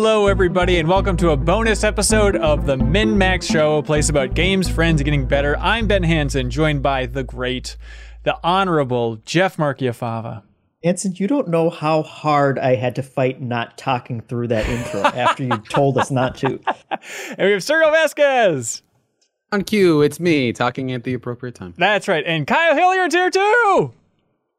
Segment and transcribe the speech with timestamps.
[0.00, 4.32] Hello, everybody, and welcome to a bonus episode of the MinnMax Show, a place about
[4.32, 5.58] games, friends, getting better.
[5.58, 7.76] I'm Ben Hanson, joined by the great,
[8.22, 10.44] the honorable Jeff Marchiafava.
[10.84, 15.02] Anson, you don't know how hard I had to fight not talking through that intro
[15.02, 16.60] after you told us not to.
[17.36, 18.82] And we have Suriel Vazquez.
[19.50, 21.74] On cue, it's me talking at the appropriate time.
[21.76, 22.22] That's right.
[22.24, 23.92] And Kyle Hilliard's here too.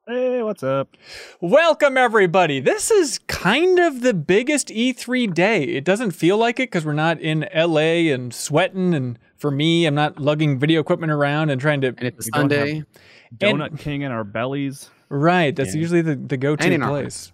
[0.09, 0.98] Hey, what's up?
[1.40, 2.59] Welcome, everybody.
[2.59, 5.62] This is kind of the biggest E3 day.
[5.66, 8.95] It doesn't feel like it because we're not in LA and sweating.
[8.95, 11.90] And for me, I'm not lugging video equipment around and trying to.
[11.90, 12.84] And it's We don't have- Sunday.
[13.38, 14.90] Donut And- King in our bellies.
[15.09, 15.55] Right.
[15.55, 15.82] That's Yeah.
[15.82, 17.32] usually the, the go to in our place.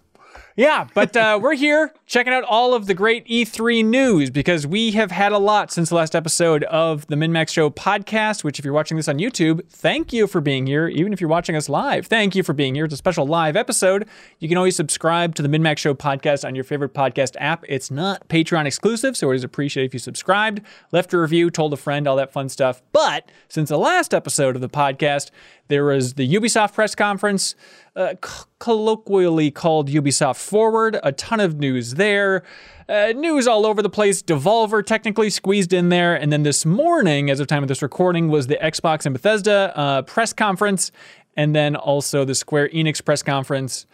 [0.56, 4.92] Yeah, but uh, we're here checking out all of the great E3 news because we
[4.92, 8.42] have had a lot since the last episode of the MinnMax Show podcast.
[8.42, 10.88] Which, if you're watching this on YouTube, thank you for being here.
[10.88, 12.86] Even if you're watching us live, thank you for being here.
[12.86, 14.08] It's a special live episode.
[14.38, 17.62] You can always subscribe to the MinnMax Show podcast on your favorite podcast app.
[17.68, 21.76] It's not Patreon exclusive, so always appreciate if you subscribed, left a review, told a
[21.76, 22.80] friend, all that fun stuff.
[22.92, 25.30] But since the last episode of the podcast,
[25.68, 27.54] there was the Ubisoft press conference,
[27.96, 28.14] uh,
[28.58, 30.98] colloquially called Ubisoft Forward.
[31.02, 32.42] A ton of news there.
[32.88, 34.22] Uh, news all over the place.
[34.22, 36.14] Devolver technically squeezed in there.
[36.14, 39.72] And then this morning, as of time of this recording, was the Xbox and Bethesda
[39.74, 40.92] uh, press conference.
[41.36, 43.86] And then also the Square Enix press conference.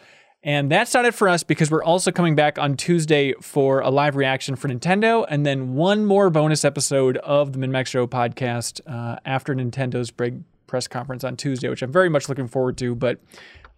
[0.45, 3.91] And that's not it for us because we're also coming back on Tuesday for a
[3.91, 8.81] live reaction for Nintendo and then one more bonus episode of the MinnMax Show podcast
[8.87, 12.97] uh, after Nintendo's big press conference on Tuesday, which I'm very much looking forward to.
[12.97, 13.21] But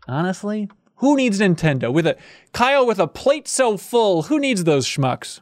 [0.09, 1.93] honestly, who needs Nintendo?
[1.93, 2.17] With a
[2.53, 5.41] Kyle with a plate so full, who needs those schmucks?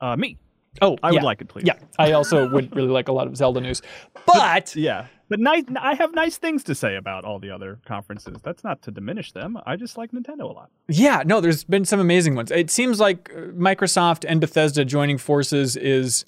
[0.00, 0.38] Uh, me.
[0.80, 1.14] Oh, I yeah.
[1.14, 1.64] would like it, please.
[1.66, 3.82] Yeah, I also would really like a lot of Zelda news.
[4.26, 5.06] But Yeah.
[5.28, 5.62] But nice.
[5.80, 8.38] I have nice things to say about all the other conferences.
[8.42, 9.56] That's not to diminish them.
[9.64, 10.70] I just like Nintendo a lot.
[10.88, 12.50] Yeah, no, there's been some amazing ones.
[12.50, 16.24] It seems like uh, Microsoft and Bethesda joining forces is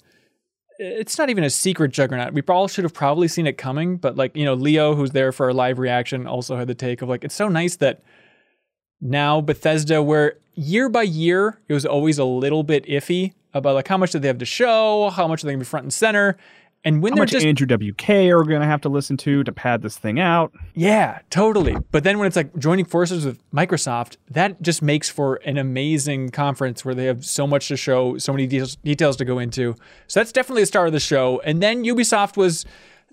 [0.83, 2.33] it's not even a secret juggernaut.
[2.33, 5.31] We all should have probably seen it coming, but like, you know, Leo who's there
[5.31, 8.03] for our live reaction also had the take of like it's so nice that
[9.01, 13.87] now Bethesda where year by year it was always a little bit iffy about like
[13.87, 15.93] how much do they have to show, how much are they to be front and
[15.93, 16.37] center.
[16.85, 19.15] And when How they're much just Andrew WK are we going to have to listen
[19.17, 20.51] to to pad this thing out?
[20.73, 21.77] Yeah, totally.
[21.91, 26.29] But then when it's like joining forces with Microsoft, that just makes for an amazing
[26.31, 29.75] conference where they have so much to show, so many details, details to go into.
[30.07, 31.41] So that's definitely the start of the show.
[31.45, 32.65] And then Ubisoft was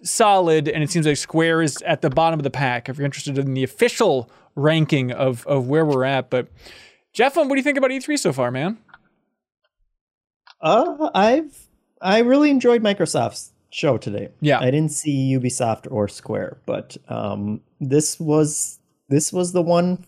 [0.02, 3.04] solid, and it seems like Square is at the bottom of the pack if you're
[3.04, 6.28] interested in the official ranking of, of where we're at.
[6.28, 6.48] But
[7.12, 8.78] Jeff, what do you think about E3 so far, man?
[10.60, 11.68] Uh, I've
[12.02, 14.28] I really enjoyed Microsoft's show today.
[14.40, 14.58] Yeah.
[14.60, 20.04] I didn't see Ubisoft or Square, but um, this was this was the one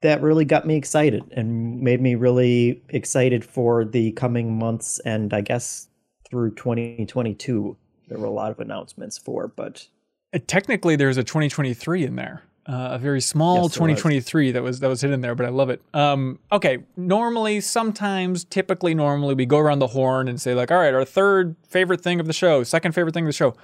[0.00, 5.32] that really got me excited and made me really excited for the coming months and
[5.32, 5.88] I guess
[6.28, 7.76] through 2022.
[8.08, 9.86] There were a lot of announcements for, but
[10.34, 12.42] Uh, Technically, there's a 2023 in there.
[12.64, 13.96] Uh, a very small Yes, there was.
[13.98, 15.82] 2023 that was that was hidden there, but I love it.
[15.92, 20.78] Um, okay, normally, sometimes, typically, normally, we go around the horn and say like, all
[20.78, 23.54] right, our third favorite thing of the show, second favorite thing of the show.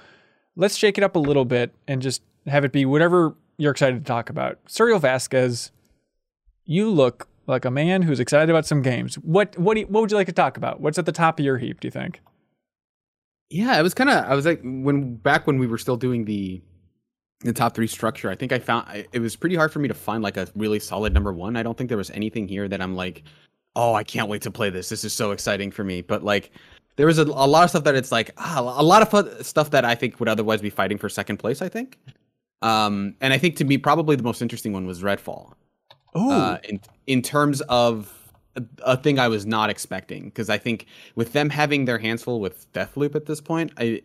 [0.57, 3.99] Let's shake it up a little bit and just have it be whatever you're excited
[3.99, 4.57] to talk about.
[4.65, 5.71] Suriel Vazquez,
[6.65, 9.15] you look like a man who's excited about some games.
[9.15, 10.81] What what do you, what would you like to talk about?
[10.81, 11.79] What's at the top of your heap?
[11.79, 12.19] Do you think?
[13.49, 14.25] Yeah, it was kind of.
[14.25, 16.61] I was like when back when we were still doing the
[17.41, 18.29] the top three structure.
[18.29, 20.47] I think I found I- it was pretty hard for me to find like a
[20.55, 21.55] really solid number one.
[21.55, 23.23] I don't think there was anything here that I'm like,
[23.75, 24.89] oh, I can't wait to play this.
[24.89, 26.01] This is so exciting for me.
[26.01, 26.51] But like,
[26.97, 29.69] there was a, a lot of stuff that it's like ah, a lot of stuff
[29.71, 31.61] that I think would otherwise be fighting for second place.
[31.61, 31.97] I think.
[32.61, 35.53] Um, and I think to me probably the most interesting one was Redfall.
[36.13, 38.13] Oh, uh, in in terms of
[38.57, 42.23] a, a thing I was not expecting because I think with them having their hands
[42.23, 44.01] full with Deathloop at this point, I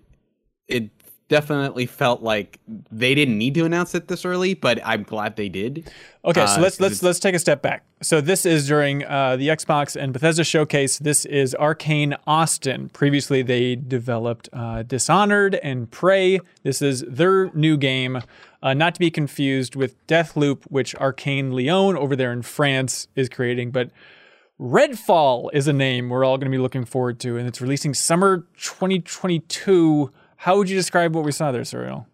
[0.69, 0.91] it
[1.29, 2.61] definitely felt like
[2.91, 5.91] they didn't need to announce it this early, but I'm glad they did.
[6.25, 7.85] Okay, so Uh, let's let's let's take a step back.
[8.03, 10.99] So this is during uh, the Xbox and Bethesda showcase.
[10.99, 12.91] This is Arkane Austin.
[12.91, 16.41] Previously, they developed uh, Dishonored and Prey.
[16.63, 18.21] This is their new game,
[18.63, 23.29] uh, not to be confused with Deathloop, which Arkane Lyon over there in France is
[23.31, 23.71] creating.
[23.71, 23.91] But
[24.61, 27.95] Redfall is a name we're all going to be looking forward to, and it's releasing
[27.95, 30.13] summer 2022.
[30.45, 32.05] How would you describe what we saw there, Suriel?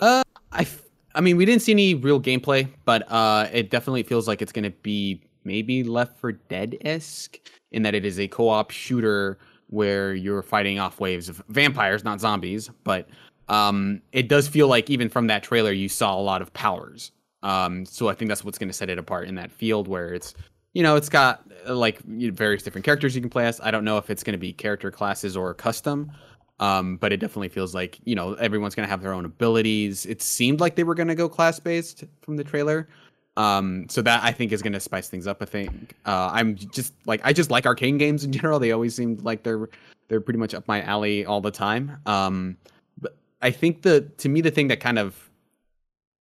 [0.00, 0.82] Uh, I, f-
[1.14, 4.50] I mean, we didn't see any real gameplay, but uh, it definitely feels like it's
[4.50, 7.38] going to be maybe Left 4 Dead esque
[7.70, 9.38] in that it is a co-op shooter
[9.68, 12.70] where you're fighting off waves of vampires, not zombies.
[12.82, 13.08] But
[13.48, 17.12] um, it does feel like even from that trailer, you saw a lot of powers.
[17.44, 20.12] Um, so I think that's what's going to set it apart in that field where
[20.12, 20.34] it's
[20.74, 23.60] you know, it's got uh, like various different characters you can play as.
[23.60, 26.12] I don't know if it's going to be character classes or custom,
[26.60, 30.06] um, but it definitely feels like you know everyone's going to have their own abilities.
[30.06, 32.88] It seemed like they were going to go class based from the trailer.
[33.36, 35.40] Um, so that I think is going to spice things up.
[35.40, 38.58] I think uh, I'm just like I just like Arkane games in general.
[38.58, 39.68] They always seem like they're
[40.08, 42.00] they're pretty much up my alley all the time.
[42.06, 42.56] Um,
[43.00, 45.28] but I think the to me the thing that kind of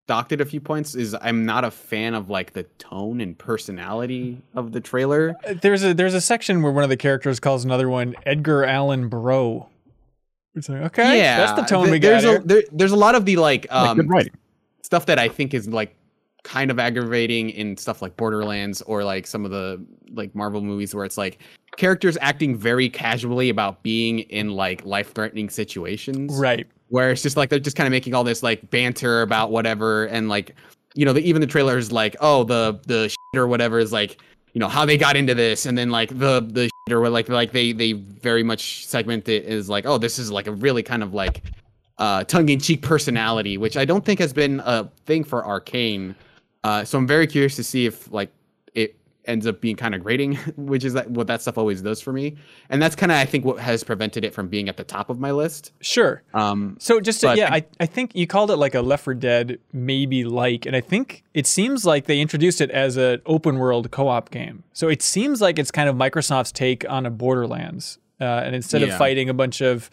[0.07, 3.37] docked it a few points is I'm not a fan of like the tone and
[3.37, 5.35] personality of the trailer.
[5.61, 9.09] There's a there's a section where one of the characters calls another one Edgar Allan
[9.09, 9.69] Bro.
[10.57, 12.43] It's like okay, yeah, that's the tone th- we there's got.
[12.43, 14.33] a there, there's a lot of the like Like, um good writing.
[14.81, 15.95] stuff that I think is like
[16.43, 19.83] kind of aggravating in stuff like Borderlands or like some of the
[20.13, 21.39] like Marvel movies where it's like
[21.75, 26.33] characters acting very casually about being in like life threatening situations.
[26.39, 26.65] right.
[26.89, 30.05] Where it's just like they're just kind of making all this like banter about whatever
[30.05, 30.55] and like
[30.95, 33.91] you know, the, even the trailer is like, oh, the the shit or whatever is
[33.91, 34.17] like,
[34.53, 37.11] you know, how they got into this, and then like the the shit or what
[37.11, 40.51] like like they they very much segment it as like, oh, this is like a
[40.51, 41.43] really kind of like
[41.97, 46.15] uh tongue-in-cheek personality, which I don't think has been a thing for Arkane.
[46.63, 48.31] Uh, so I'm very curious to see if like
[49.27, 52.35] ends up being kind of grating, which is what that stuff always does for me,
[52.69, 55.09] and that's kind of I think what has prevented it from being at the top
[55.09, 55.73] of my list.
[55.81, 56.23] Sure.
[56.33, 59.13] Um, So just to, yeah, I, I think you called it like a Left 4
[59.13, 63.59] Dead maybe like, and I think it seems like they introduced it as an open
[63.59, 64.63] world co-op game.
[64.73, 68.81] So it seems like it's kind of Microsoft's take on a Borderlands, uh, and instead
[68.83, 69.89] of fighting a bunch of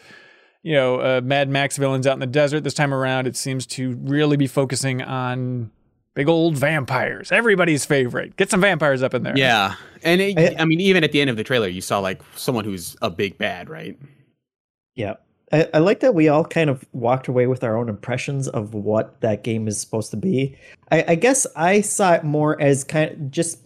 [0.63, 3.67] you know uh, Mad Max villains out in the desert this time around, it seems
[3.67, 5.71] to really be focusing on
[6.15, 8.37] big old vampires, everybody's favorite.
[8.37, 9.37] Get some vampires up in there.
[9.37, 11.99] Yeah, and it, I- I, mean, even at the end of the trailer, you saw
[11.99, 13.99] like someone who's a big bad, right?
[14.95, 15.15] Yeah.
[15.53, 18.75] I, I like that we all kind of walked away with our own impressions of
[18.75, 20.57] what that game is supposed to be.
[20.91, 23.59] I, I guess I saw it more as kind of just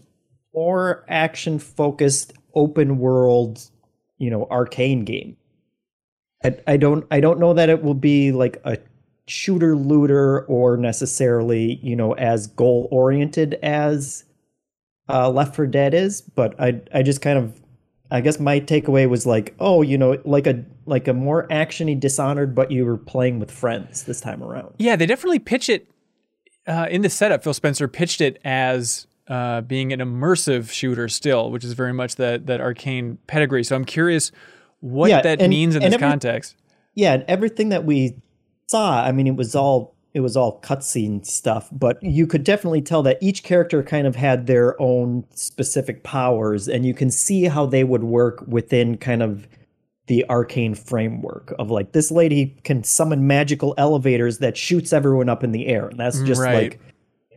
[0.55, 3.63] more action focused, open world,
[4.19, 5.37] you know, Arkane game.
[6.45, 8.79] I, I don't I don't know that it will be like a
[9.29, 14.25] shooter looter or necessarily, you know, as goal oriented as
[15.09, 17.61] uh, Left 4 Dead is, but I I just kind of
[18.11, 21.99] I guess my takeaway was like, oh, you know, like a like a more actiony
[21.99, 24.75] Dishonored, but you were playing with friends this time around.
[24.79, 25.87] Yeah, they definitely pitch it
[26.67, 27.43] uh, in the setup.
[27.45, 32.17] Phil Spencer pitched it as uh, being an immersive shooter still, which is very much
[32.17, 33.65] that that Arkane pedigree.
[33.65, 34.33] So I'm curious
[34.81, 36.55] what Yeah, that and- means in this every- context.
[36.95, 38.17] Yeah, and everything that we
[38.69, 42.81] saw, I mean, it was all it was all cutscene stuff, but you could definitely
[42.81, 47.45] tell that each character kind of had their own specific powers, and you can see
[47.45, 49.47] how they would work within kind of
[50.07, 55.45] the Arkane framework of like this lady can summon magical elevators that shoots everyone up
[55.45, 56.71] in the air, and that's mm, just Right.
[56.71, 56.81] like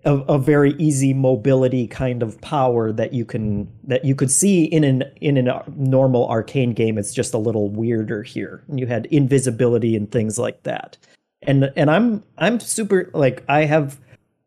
[0.06, 4.64] a, a very easy mobility kind of power that you can that you could see
[4.64, 6.98] in an in a uh, normal Arkane game.
[6.98, 8.64] It's just a little weirder here.
[8.68, 10.98] And you had invisibility and things like that.
[11.44, 14.00] And and I'm I'm super like I have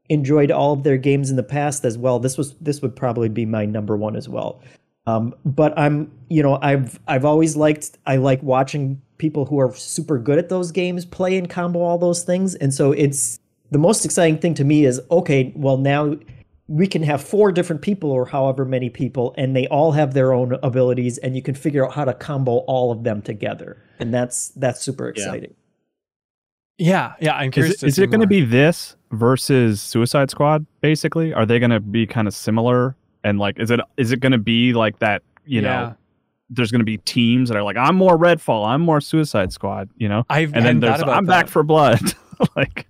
[0.09, 2.19] enjoyed all of their games in the past as well.
[2.19, 4.63] This was this would probably be my number one as well.
[5.07, 9.75] Um, but I'm you know I've I've always liked I like watching people who are
[9.75, 13.39] super good at those games play and combo all those things, and so it's
[13.71, 16.15] the most exciting thing to me is okay, well now
[16.67, 20.33] we can have four different people or however many people, and they all have their
[20.33, 24.15] own abilities, and you can figure out how to combo all of them together, and
[24.15, 25.51] that's that's super exciting.
[25.51, 25.64] Yeah,
[26.79, 27.15] yeah.
[27.21, 27.35] Yeah.
[27.37, 27.77] I'm curious.
[27.77, 30.67] Is, it- is it going to be this versus Suicide Squad?
[30.81, 32.97] Basically, are they going to be kind of similar?
[33.23, 35.23] And like, is it is it going to be like that?
[35.47, 35.69] You Yeah.
[35.81, 35.97] know,
[36.51, 39.89] there's going to be teams that are like, I'm more Redfall, I'm more Suicide Squad.
[39.97, 42.01] You know, I've and then there's I'm Back 4 Blood.
[42.57, 42.87] like,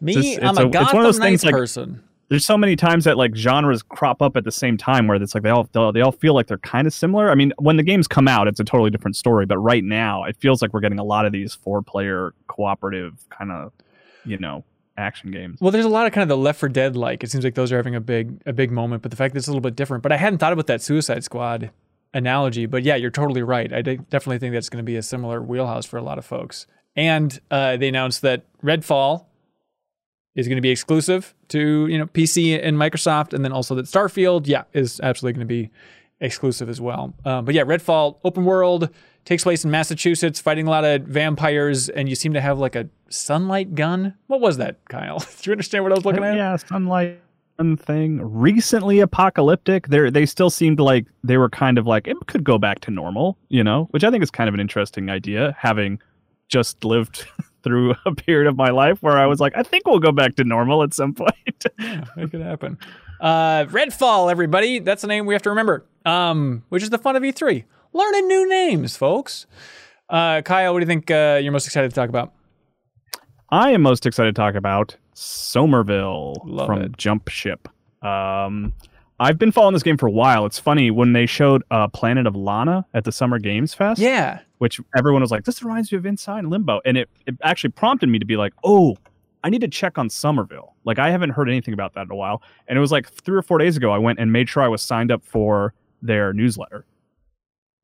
[0.00, 0.14] me.
[0.14, 2.02] just- I'm a, a- Gotham Knights things, like- person.
[2.30, 5.34] There's so many times that like genres crop up at the same time where it's
[5.34, 7.30] like they all they all- feel like they're kind of similar.
[7.30, 9.46] I mean, when the games come out, it's a totally different story.
[9.46, 13.14] But right now, it feels like we're getting a lot of these four player cooperative
[13.30, 13.72] kind of,
[14.24, 14.64] you know,
[14.96, 15.58] action games.
[15.60, 17.24] Well, there's a lot of kind of the Left 4 Dead like.
[17.24, 19.38] It seems like those are having a big a big moment, but the fact that
[19.38, 20.02] it's a little bit different.
[20.02, 21.70] But I hadn't thought about that Suicide Squad
[22.14, 22.66] analogy.
[22.66, 23.72] But yeah, you're totally right.
[23.72, 26.66] I definitely think that's going to be a similar wheelhouse for a lot of folks.
[26.96, 29.26] And uh, they announced that Redfall
[30.34, 33.86] is going to be exclusive to you know PC and Microsoft, and then also that
[33.86, 35.70] Starfield, yeah, is absolutely going to be
[36.20, 37.14] exclusive as well.
[37.24, 38.90] Um, but yeah, Redfall, open world,
[39.24, 42.76] takes place in Massachusetts, fighting a lot of vampires, and you seem to have like
[42.76, 44.14] a sunlight gun.
[44.26, 45.18] What was that, Kyle?
[45.42, 46.36] Do you understand what I was looking at?
[46.36, 47.20] yeah, sunlight
[47.78, 48.20] thing.
[48.22, 49.88] Recently apocalyptic.
[49.88, 52.90] They they still seemed like they were kind of like it could go back to
[52.90, 55.54] normal, you know, which I think is kind of an interesting idea.
[55.58, 56.00] Having
[56.48, 57.26] just lived
[57.62, 60.36] through a period of my life where I was like, I think we'll go back
[60.36, 61.64] to normal at some point.
[61.78, 62.78] yeah, it could happen.
[63.20, 64.78] Uh, Redfall, everybody.
[64.78, 65.84] That's the name we have to remember.
[66.06, 67.64] Um, which is the fun of E3.
[67.92, 69.46] Learning new names, folks.
[70.08, 72.32] Uh, Kyle, what do you think uh, you're most excited to talk about?
[73.50, 76.96] I am most excited to talk about Somerville Love from it.
[76.96, 77.68] Jumpship.
[78.02, 78.72] Um,
[79.20, 80.46] I've been following this game for a while.
[80.46, 84.00] It's funny when they showed uh, Planet of Lana at the Summer Games Fest.
[84.00, 84.40] Yeah.
[84.58, 88.08] which everyone was like, "This reminds me of Inside Limbo," and it it actually prompted
[88.08, 88.96] me to be like, "Oh,
[89.44, 92.16] I need to check on Somerville." Like I haven't heard anything about that in a
[92.16, 93.90] while, and it was like three or four days ago.
[93.90, 96.86] I went and made sure I was signed up for their newsletter,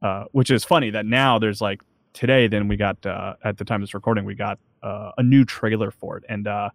[0.00, 1.82] uh, which is funny that now there's like
[2.14, 2.46] today.
[2.48, 5.44] Then we got uh, at the time of this recording, we got uh, a new
[5.44, 6.70] trailer for it, and uh,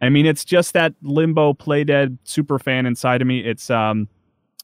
[0.00, 3.40] I mean, it's just that Limbo Playdead super fan inside of me.
[3.40, 4.08] It's um,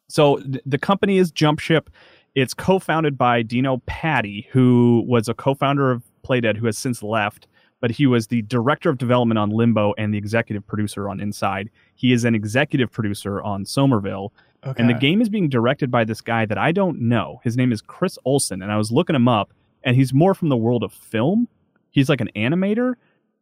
[0.08, 1.88] so th- the company is Jumpship.
[2.34, 7.46] It's co-founded by Dino Patti, who was a co-founder of Playdead, who has since left,
[7.80, 11.70] but he was the director of development on Limbo and the executive producer on Inside.
[11.94, 14.32] He is an executive producer on Somerville,
[14.66, 14.80] Okay.
[14.82, 17.40] and the game is being directed by this guy that I don't know.
[17.44, 19.52] His name is Chris Olson, and I was looking him up,
[19.84, 21.46] and he's more from the world of film.
[21.90, 22.94] He's like an animator.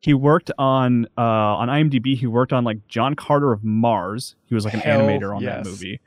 [0.04, 2.14] He worked on uh, on IMDb.
[2.14, 4.37] He worked on like John Carter of Mars.
[4.44, 5.64] He was like an Hell animator on yes.
[5.64, 5.99] that movie.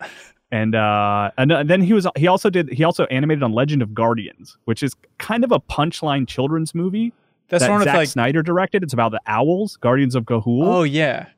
[0.51, 3.81] And uh, and uh, then he was he also did he also animated on Legend
[3.81, 7.11] of Guardians, which is kind of a punchline children's movie
[7.49, 8.07] That's that one Zack like.
[8.09, 8.83] Snyder directed.
[8.83, 10.63] It's about the owls, Guardians of Ga'Hoole.
[10.63, 11.29] Oh yeah.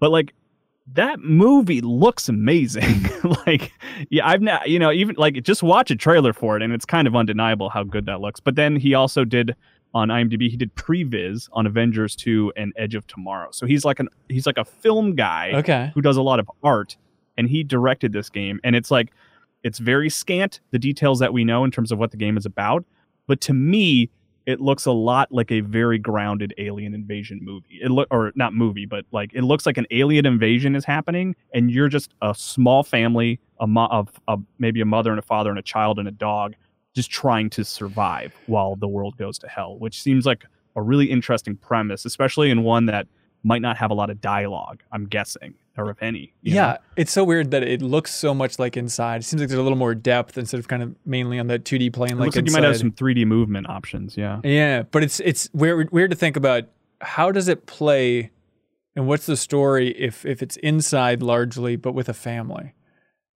[0.00, 0.34] But like
[0.94, 3.06] that movie looks amazing.
[3.46, 3.72] like
[4.10, 6.84] yeah, I've not you know even like just watch a trailer for it and it's
[6.84, 8.40] kind of undeniable how good that looks.
[8.40, 9.54] But then he also did
[9.94, 13.48] on IMDb he did previs on Avengers 2 and Edge of Tomorrow.
[13.52, 15.90] So he's like an he's like a film guy Okay.
[15.94, 16.96] who does a lot of art
[17.38, 19.12] and he directed this game and it's like
[19.62, 22.44] it's very scant the details that we know in terms of what the game is
[22.46, 22.84] about
[23.26, 24.10] but to me
[24.46, 28.52] it looks a lot like a very grounded alien invasion movie it look or not
[28.52, 32.34] movie but like it looks like an alien invasion is happening and you're just a
[32.36, 35.98] small family a mo- of, of maybe a mother and a father and a child
[35.98, 36.54] and a dog
[36.94, 40.44] just trying to survive while the world goes to hell which seems like
[40.76, 43.06] a really interesting premise especially in one that
[43.42, 46.60] might not have a lot of dialogue i'm guessing or if any you know?
[46.60, 49.22] Yeah, it's so weird that it looks so much like Inside.
[49.22, 51.58] It seems like there's a little more depth instead of kind of mainly on the
[51.58, 54.16] 2D plane It like looks like you might have some 3D movement options.
[54.16, 54.40] Yeah.
[54.44, 56.64] Yeah, but it's it's weird weird to think about
[57.00, 58.30] how does it play
[58.96, 62.74] and what's the story if if it's inside largely but with a family.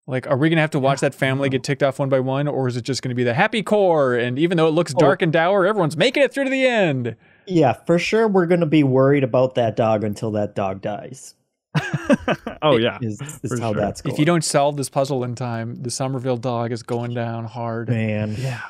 [0.08, 2.22] Like are we going to have to watch that family get ticked off one by
[2.22, 4.72] one or is it just going to be the happy core and even though it
[4.72, 7.16] looks dark and dour everyone's making it through to the end.
[7.46, 11.36] Yeah, for sure we're going to be worried about that dog until that dog dies.
[12.62, 12.98] oh yeah.
[13.02, 13.82] Is, is how sure.
[13.82, 14.14] that's going.
[14.14, 17.90] If you don't solve this puzzle in time, the Somerville dog is going down hard.
[17.90, 18.36] man.
[18.38, 18.62] Yeah.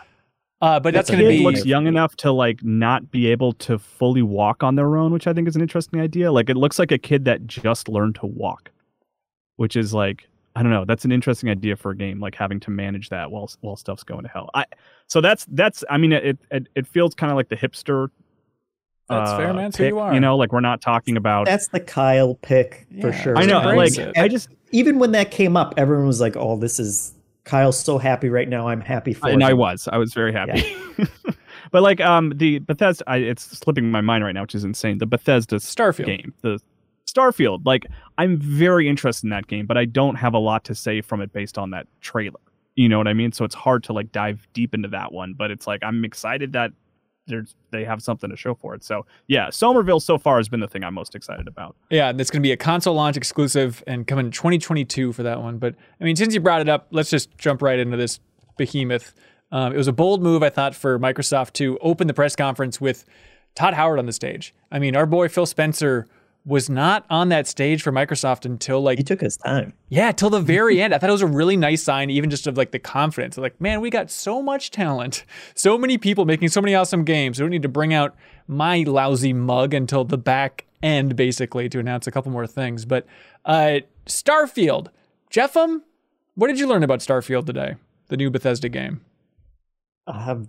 [0.59, 3.11] Uh, but that's That's a going to Kid be looks young enough to like not
[3.11, 6.31] be able to fully walk on their own, which I think is an interesting idea.
[6.31, 8.71] Like it looks like a kid that just learned to walk,
[9.57, 10.27] which is like
[10.57, 10.85] I don't know.
[10.85, 14.01] That's an interesting idea for a game, like having to manage that while while stuff's
[14.01, 14.49] going to hell.
[14.55, 14.65] I
[15.05, 18.07] so that's that's I mean it it, it feels kind of like the hipster.
[19.07, 19.67] That's fair, uh, man.
[19.67, 20.15] It's who pick, you are.
[20.15, 21.45] You know, like we're not talking about.
[21.45, 23.37] That's the Kyle pick for sure.
[23.37, 24.17] I know, embrace like it.
[24.17, 27.99] I just even when that came up, everyone was like, "Oh, this is Kyle's so
[27.99, 28.67] happy right now.
[28.67, 29.87] I'm happy for and I was.
[29.87, 30.75] I was very happy.
[31.71, 34.97] but like um the Bethesda I, it's slipping my mind right now, which is insane.
[34.97, 36.07] The Bethesda Starfield.
[36.07, 36.59] game, the
[37.17, 37.65] Starfield.
[37.65, 41.01] Like I'm very interested in that game, but I don't have a lot to say
[41.01, 42.39] from it based on that trailer.
[42.75, 43.31] You know what I mean?
[43.31, 46.53] So it's hard to like dive deep into that one, but it's like I'm excited
[46.53, 46.71] that
[47.27, 48.83] there's they have something to show for it.
[48.83, 51.75] So yeah, Somerville so far has been the thing I'm most excited about.
[51.89, 55.23] Yeah, and it's going to be a console launch exclusive and coming in 2022 for
[55.23, 55.57] that one.
[55.57, 58.19] But I mean, since you brought it up, let's just jump right into this
[58.57, 59.13] behemoth.
[59.51, 62.81] Um, it was a bold move, I thought, for Microsoft to open the press conference
[62.81, 63.05] with
[63.55, 64.53] Todd Howard on the stage.
[64.71, 66.07] I mean, our boy Phil Spencer
[66.47, 69.73] was not on that stage for Microsoft until like He took his time.
[69.89, 70.93] yeah, till the very end.
[70.95, 73.37] I thought it was a really nice sign, even just of like the confidence.
[73.37, 75.25] Like, man, we got so much talent,
[75.55, 77.37] so many people making so many awesome games.
[77.37, 78.15] We don't need to bring out
[78.47, 82.85] my lousy mug until the back end, basically, to announce a couple more things.
[82.85, 83.05] But
[83.43, 84.87] uh, Starfield,
[85.29, 85.81] Jeffem,
[86.35, 87.75] what did you learn about Starfield today?
[88.07, 89.01] The new Bethesda game.
[90.07, 90.47] I have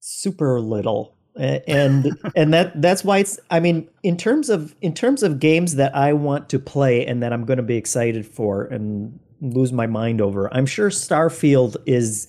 [0.00, 1.14] super little.
[1.38, 5.76] And and that that's why it's I mean in terms of in terms of games
[5.76, 9.72] that I want to play and that I'm going to be excited for and lose
[9.72, 10.52] my mind over.
[10.52, 12.26] I'm sure Starfield is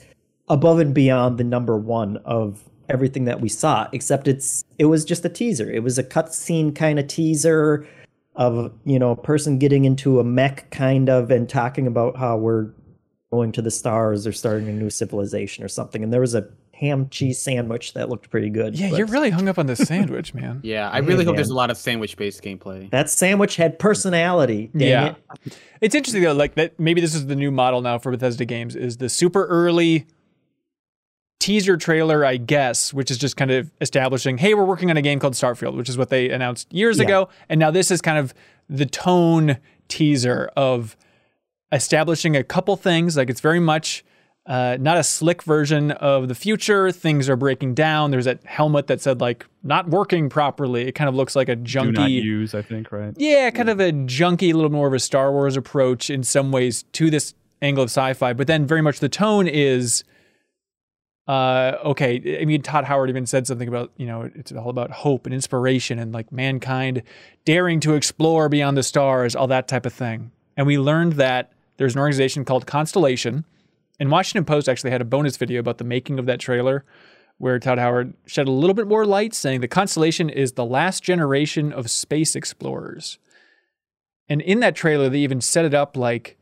[0.48, 5.06] above and beyond the number 1 of everything that we saw except it's it was
[5.06, 5.70] just a teaser.
[5.72, 7.88] It was a cutscene kind of teaser
[8.36, 12.38] of, you know, a person getting into a mech kind of and talking about how
[12.38, 12.72] we're
[13.32, 16.04] going to the stars or starting a new civilization or something.
[16.04, 16.48] And there was a
[16.80, 18.78] ham cheese sandwich that looked pretty good.
[18.80, 20.62] Yeah, but you're really hung up on the sandwich, man.
[20.64, 22.90] Yeah, I really Hey, hope there's a lot of sandwich based gameplay.
[22.92, 24.70] that sandwich had personality.
[24.76, 25.16] Dang Yeah.
[25.46, 25.58] it.
[25.82, 28.76] It's interesting though, like that maybe this is the new model now for Bethesda games
[28.76, 30.08] is the super early
[31.40, 35.02] teaser trailer, I guess, which is just kind of establishing, hey, we're working on a
[35.02, 37.06] game called Starfield, which is what they announced years Yeah.
[37.06, 37.30] ago.
[37.48, 38.34] And now this is kind of
[38.70, 39.58] the tone
[39.88, 40.98] teaser of
[41.72, 43.16] establishing a couple things.
[43.16, 44.04] Like it's very much
[44.50, 46.92] uh, not a slick version of the future.
[46.92, 48.10] Things are breaking down.
[48.10, 50.88] There's that helmet that said like not working properly.
[50.88, 51.86] It kind of looks like a junky.
[51.86, 53.14] Do not use, I think, right?
[53.16, 56.52] yeah, kind of a junky, a little more of a Star Wars approach in some
[56.52, 60.04] ways to this angle of sci-fi, but then very much the tone is
[61.28, 64.90] uh okay, I mean Todd Howard even said something about, you know, it's all about
[64.90, 67.04] hope and inspiration and like mankind
[67.46, 70.32] daring to explore beyond the stars, all that type of thing.
[70.58, 73.46] And we learned that there's an organization called Constellation.
[74.00, 76.86] And Washington Post actually had a bonus video about the making of that trailer
[77.38, 81.04] where Todd Howard shed a little bit more light saying the Constellation is the last
[81.04, 83.18] generation of space explorers.
[84.28, 86.38] And in that trailer, they even set it up like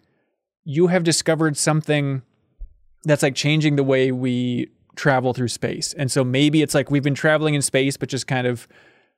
[0.64, 2.24] you have discovered something
[3.04, 5.94] that's like changing the way we travel through space.
[5.94, 8.68] And so maybe it's like we've been traveling in space, but just kind of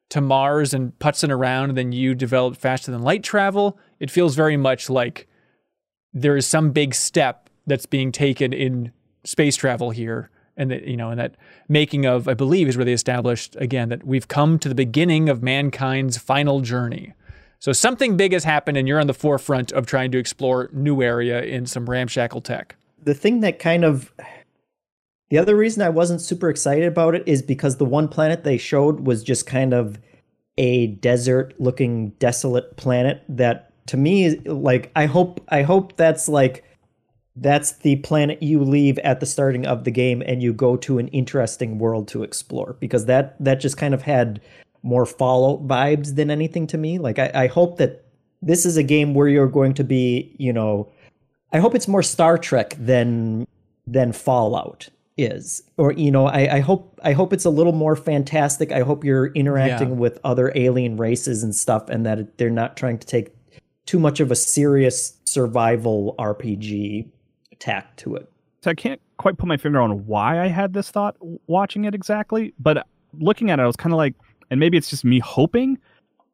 [0.10, 3.80] to Mars and putzing around, and then you developed faster than light travel.
[4.00, 5.28] It feels very much like
[6.14, 8.92] there is some big step that's being taken in
[9.24, 10.30] space travel here.
[10.58, 11.36] And that, you know, and that
[11.70, 15.30] making of, I believe, is where they established again that we've come to the beginning
[15.30, 17.14] of mankind's final journey.
[17.60, 21.02] So something big has happened, and you're on the forefront of trying to explore new
[21.02, 22.76] area in some ramshackle tech.
[23.04, 24.12] the thing that kind of
[25.30, 28.58] the other reason I wasn't super excited about it is because the one planet they
[28.58, 30.00] showed was just kind of
[30.58, 36.64] a desert looking desolate planet that to me like I hope I hope that's like
[37.42, 40.98] that's the planet you leave at the starting of the game and you go to
[41.00, 44.42] an interesting world to explore because that that just kind of had
[44.84, 46.98] more Fallout vibes than anything to me.
[47.00, 48.06] Like I, I hope that
[48.42, 50.90] this is a game where you're going to be, you know,
[51.52, 53.46] I hope it's more Star Trek than
[53.86, 55.64] than Fallout is.
[55.78, 58.72] Or you know, I, I hope I hope it's a little more fantastic.
[58.72, 59.96] I hope you're interacting Yeah.
[59.96, 63.34] with other alien races and stuff, and that they're not trying to take
[63.86, 67.10] too much of a serious survival RPG
[67.60, 68.30] tack to it.
[68.62, 71.16] So I can't quite put my finger on why I had this thought
[71.48, 72.86] watching it exactly, but
[73.20, 74.16] looking at it, I was kind of like,
[74.50, 75.78] and maybe it's just me hoping.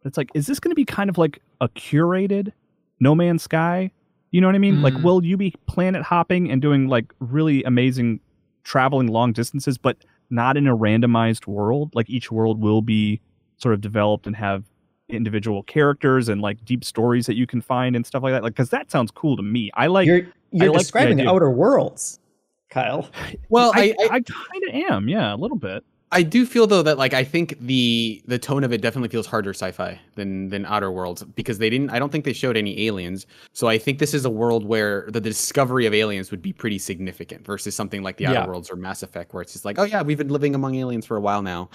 [0.06, 2.52] It's like, is this going to be kind of like a curated
[3.00, 3.92] No Man's Sky?
[4.32, 4.82] You know what I mean?
[4.82, 5.04] Like, Mm.
[5.04, 8.20] will you be planet hopping and doing like really amazing
[8.64, 9.98] traveling long distances, but
[10.30, 11.94] not in a randomized world?
[11.96, 13.22] Like each world will be
[13.58, 14.64] sort of developed and have
[15.10, 18.44] individual characters and like deep stories that you can find and stuff like that.
[18.44, 19.72] Like, because that sounds cool to me.
[19.76, 20.08] I like.
[20.08, 21.32] You're you're like the describing idea.
[21.32, 22.20] Outer Worlds,
[22.70, 23.10] Kyle.
[23.50, 25.84] Well, I, I, I, I kind of am, yeah, a little bit.
[26.12, 29.26] I do feel though that like I think the the tone of it definitely feels
[29.26, 32.88] harder sci-fi than than Outer Worlds because they didn't I don't think they showed any
[32.88, 33.26] aliens.
[33.54, 36.78] So I think this is a world where the discovery of aliens would be pretty
[36.78, 38.48] significant versus something like the Outer Yeah.
[38.48, 41.06] Worlds or Mass Effect where it's just like, oh yeah, we've been living among aliens
[41.06, 41.70] for a while now.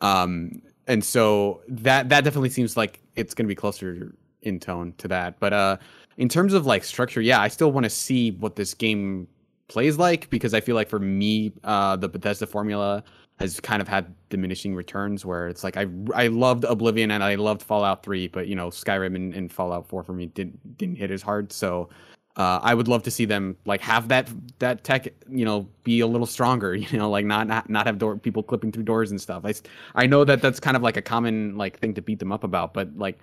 [0.00, 4.94] Um and so that that definitely seems like it's going to be closer in tone
[4.98, 5.38] to that.
[5.40, 5.76] But uh
[6.18, 9.26] in terms of like structure, yeah, I still want to see what this game
[9.68, 13.02] plays like because I feel like for me, uh, the Bethesda formula
[13.38, 17.34] has kind of had diminishing returns where it's like I I loved Oblivion and I
[17.36, 20.96] loved Fallout 3, but you know Skyrim and, and Fallout 4 for me didn't didn't
[20.96, 21.52] hit as hard.
[21.52, 21.88] So
[22.36, 26.00] uh, I would love to see them like have that that tech you know be
[26.00, 26.74] a little stronger.
[26.92, 29.44] You know, like not not, not have door people clipping through doors and stuff.
[29.44, 29.54] I,
[29.94, 32.44] I know that that's kind of like a common like thing to beat them up
[32.44, 33.18] about, but like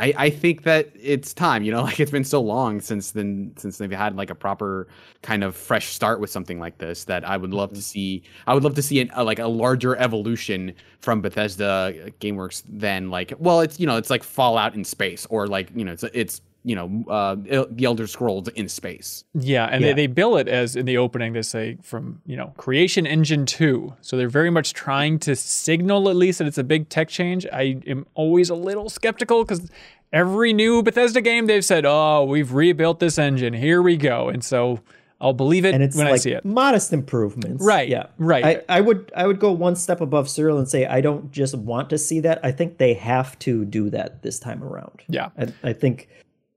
[0.00, 3.52] I, I think that it's time, you know, like it's been so long since then
[3.56, 4.88] since they've had like a proper
[5.22, 8.22] kind of fresh start with something like this that I would love to see.
[8.46, 13.10] I would love to see an, a, like a larger evolution from Bethesda GameWorks than
[13.10, 16.04] like well, it's you know it's like Fallout in space or like you know it's
[16.14, 19.24] it's you know uh, the Elder Scrolls in space.
[19.34, 19.88] Yeah, and Yeah.
[19.88, 23.44] They, they bill it as in the opening they say from you know Creation Engine
[23.46, 27.08] two, so they're very much trying to signal at least that it's a big tech
[27.08, 27.46] change.
[27.52, 29.70] I am always a little skeptical because
[30.12, 33.52] every new Bethesda game they've said, "Oh, we've rebuilt this engine.
[33.52, 34.80] Here we go," and so
[35.20, 36.44] I'll believe it and it's when like I see it.
[36.44, 37.64] modest improvements.
[37.64, 38.06] Right, Yeah.
[38.18, 38.44] right.
[38.68, 41.54] I, I would I would go one step above Suriel and say I don't just
[41.56, 42.40] want to see that.
[42.42, 45.02] I think they have to do that this time around.
[45.08, 45.28] Yeah.
[45.38, 46.08] I, I think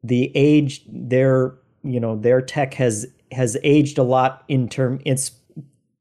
[0.08, 5.32] the age their you know their tech has has aged a lot in term it's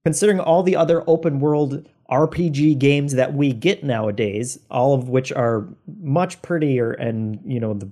[0.05, 5.33] considering all the other open world RPG games that we get nowadays, all of which
[5.33, 5.67] are
[6.01, 7.91] much prettier and you know the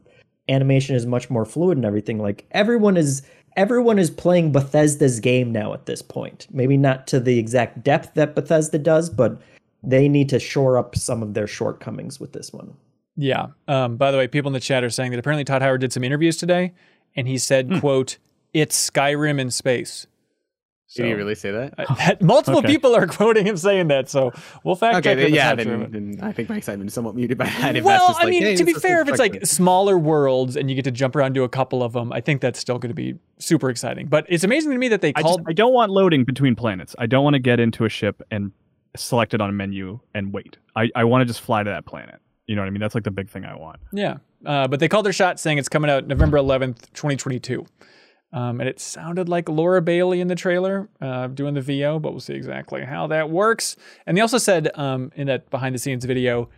[0.48, 2.18] animation is much more fluid and everything.
[2.18, 3.22] Like everyone is
[3.56, 6.46] everyone is playing Bethesda's game now at this point.
[6.50, 9.40] Maybe not to the exact depth that Bethesda does, but
[9.82, 12.74] they need to shore up some of their shortcomings with this one.
[13.16, 13.46] Yeah.
[13.68, 15.92] Um, by the way, people in the chat are saying that apparently Todd Howard did
[15.92, 16.72] some interviews today,
[17.16, 17.78] and he said, Hmm.
[17.78, 18.18] "quote
[18.52, 20.06] It's Skyrim in space."
[20.96, 21.74] Did he really say that?
[21.76, 22.68] I- that- multiple Okay.
[22.68, 24.30] people are quoting him saying that, so
[24.62, 25.16] we'll fact Okay, check.
[25.18, 27.74] then, in yeah, chat then, then I think my excitement is somewhat muted by that.
[27.74, 29.98] If that's Well, just I like, mean, hey, to be fair, if it's like smaller
[29.98, 32.60] worlds and you get to jump around to a couple of them, I think that's
[32.60, 34.06] still going to be super exciting.
[34.06, 35.42] But it's amazing to me that they I, just, called.
[35.48, 36.94] I don't want loading between planets.
[36.96, 38.52] I don't want to get into a ship and
[38.94, 40.58] select it on a menu and wait.
[40.76, 42.20] I, I want to just fly to that planet.
[42.46, 42.80] You know what I mean?
[42.80, 43.80] That's like the big thing I want.
[43.92, 47.66] yeah, uh, but they called their shot saying it's coming out November 11th, 2022.
[48.34, 52.10] Um, and it sounded like Laura Bailey in the trailer uh, doing the VO, but
[52.10, 53.76] we'll see exactly how that works.
[54.06, 56.48] And they also said um, in that behind the scenes video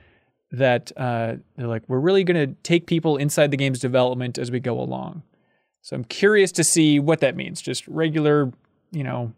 [0.53, 4.51] that uh, they're like, we're really going to take people inside the game's development as
[4.51, 5.23] we go along.
[5.83, 7.61] So I'm curious to see what that means.
[7.61, 8.53] Just regular,
[8.91, 9.35] you know,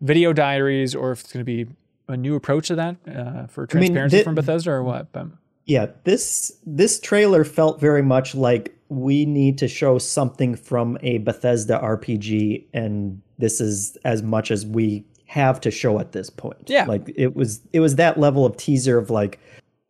[0.00, 1.66] video diaries, or if it's going to be
[2.08, 5.12] a new approach to that uh, for I mean, transparency from Bethesda or what.
[5.12, 5.28] But
[5.68, 11.18] Yeah, this this trailer felt very much like we need to show something from a
[11.18, 16.56] Bethesda RPG, and this is as much as we have to show at this point.
[16.68, 16.86] Yeah.
[16.86, 19.38] like it was it was that level of teaser of like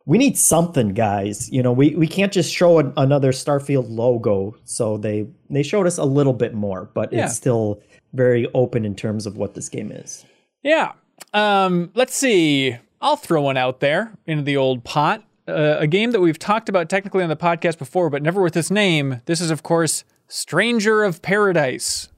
[0.05, 1.49] we need something, guys.
[1.49, 4.55] You know, we we can't just show an, another Starfield logo.
[4.65, 7.25] So they they showed us a little bit more, but Yeah.
[7.25, 7.81] it's still
[8.13, 10.25] very open in terms of what this game is.
[10.61, 10.91] Yeah.
[11.33, 12.75] Um, let's see.
[13.01, 15.23] I'll throw one out there into the old pot.
[15.49, 18.53] Uh, a game that we've talked about technically on the podcast before, but never with
[18.53, 19.21] this name.
[19.25, 22.09] This is, of course, Stranger of Paradise.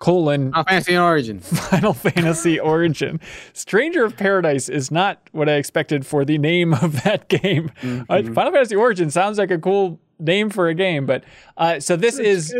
[0.00, 1.40] Colon Final Fantasy Origin.
[1.40, 3.20] Final Fantasy Origin.
[3.52, 7.72] Stranger of Paradise is not what I expected for the name of that game.
[8.08, 11.24] Uh, Final Fantasy Origin sounds like a cool name for a game, but
[11.56, 12.54] uh, so this is.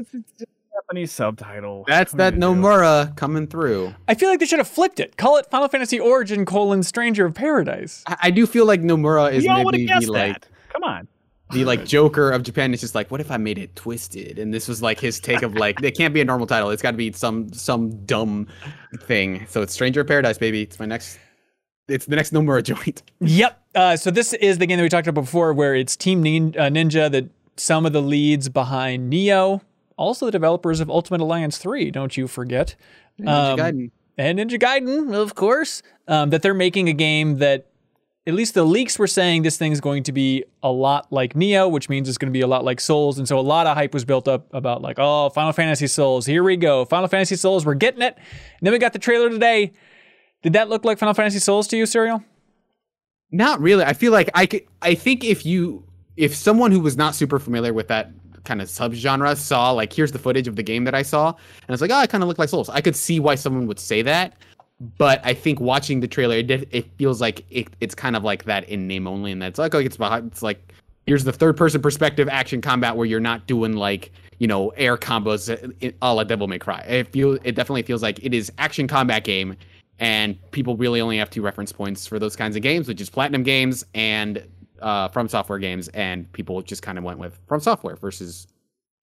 [0.90, 1.84] It's, it's just a Japanese subtitle.
[1.86, 2.60] That's What that you gonna do?
[2.62, 3.94] Nomura coming through.
[4.08, 5.16] I feel like they should have flipped it.
[5.16, 8.02] Call it Final Fantasy Origin colon Stranger of Paradise.
[8.06, 10.46] I, I do feel like Nomura is Y'all maybe the like that.
[10.72, 11.08] Come on.
[11.52, 12.72] the like Joker of Japan.
[12.72, 14.38] It's just like, what if I made it twisted?
[14.38, 16.70] And this was like his take of like, it can't be a normal title.
[16.70, 18.46] It's got to be some some dumb
[19.00, 19.46] thing.
[19.48, 20.62] So it's Stranger of Paradise, baby.
[20.62, 21.18] It's my next.
[21.88, 23.02] It's the next Nomura joint.
[23.20, 23.62] Yep.
[23.74, 26.54] Uh, so this is the game that we talked about before, where it's Team Nin-
[26.58, 29.62] uh, Ninja, that some of the leads behind Nioh,
[29.98, 32.74] also the developers of Ultimate Alliance 3, don't you forget.
[33.20, 33.90] Ninja Um, Gaiden.
[34.16, 37.66] and Ninja Gaiden, of course, um, that they're making a game that,
[38.26, 41.70] at least the leaks were saying this thing's going to be a lot like Nioh,
[41.70, 43.18] which means it's going to be a lot like Souls.
[43.18, 46.26] And so a lot of hype was built up about like, oh, Final Fantasy Souls,
[46.26, 46.84] here we go.
[46.84, 48.16] Final Fantasy Souls, we're getting it.
[48.16, 49.72] And then we got the trailer today.
[50.42, 52.22] Did that look like Final Fantasy Souls to you, Suriel?
[53.30, 53.82] Not really.
[53.84, 54.62] I feel like I could.
[54.82, 55.84] I think if you,
[56.16, 58.10] if someone who was not super familiar with that
[58.48, 61.74] kind of subgenre saw like, here's the footage of the game that I saw, and
[61.74, 62.68] it's like, oh, it kind of looked like Souls.
[62.70, 64.34] I could see why someone would say that.
[64.96, 68.44] But I think watching the trailer, it, it feels like it, it's kind of like
[68.44, 70.28] that in name only, and that's like, oh, it's behind.
[70.28, 70.72] It's like
[71.06, 74.96] here's the third person perspective action combat where you're not doing like you know air
[74.96, 76.80] combos uh, a la Devil May Cry.
[76.80, 79.56] It feel it definitely feels like it is action combat game,
[79.98, 83.10] and people really only have two reference points for those kinds of games, which is
[83.10, 84.46] Platinum games and
[84.80, 88.46] uh, From Software games, and people just kind of went with From Software versus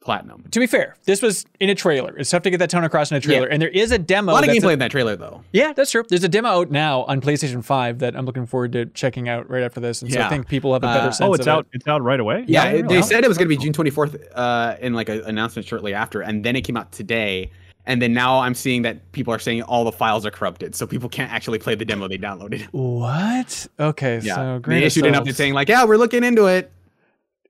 [0.02, 0.44] Platinum.
[0.52, 2.16] To be fair, this was in a trailer.
[2.16, 3.48] It's tough to get that tone across in a trailer.
[3.48, 3.54] Yeah.
[3.54, 4.32] And there is a demo.
[4.32, 5.42] A lot of that's gameplay in that trailer though.
[5.52, 6.04] yeah, that's true.
[6.08, 9.50] There's a demo out now on PlayStation 5 that I'm looking forward to checking out
[9.50, 10.04] right after this.
[10.04, 11.60] And so I think people have a better Uh, sense Oh, it's of out.
[11.74, 11.78] it.
[11.78, 12.46] It's out right away.
[12.48, 15.10] Yeah, Yeah, it- they said it was going to be June 24th uh, in like
[15.10, 17.50] an announcement shortly after, and then it came out today.
[17.88, 20.88] And then now I'm seeing that people are saying all the files are corrupted, so
[20.88, 22.68] people can't actually play the demo they downloaded.
[22.72, 23.68] What?
[23.80, 26.72] Okay, Yeah, so they issued an update saying like, "Yeah, we're looking into it,"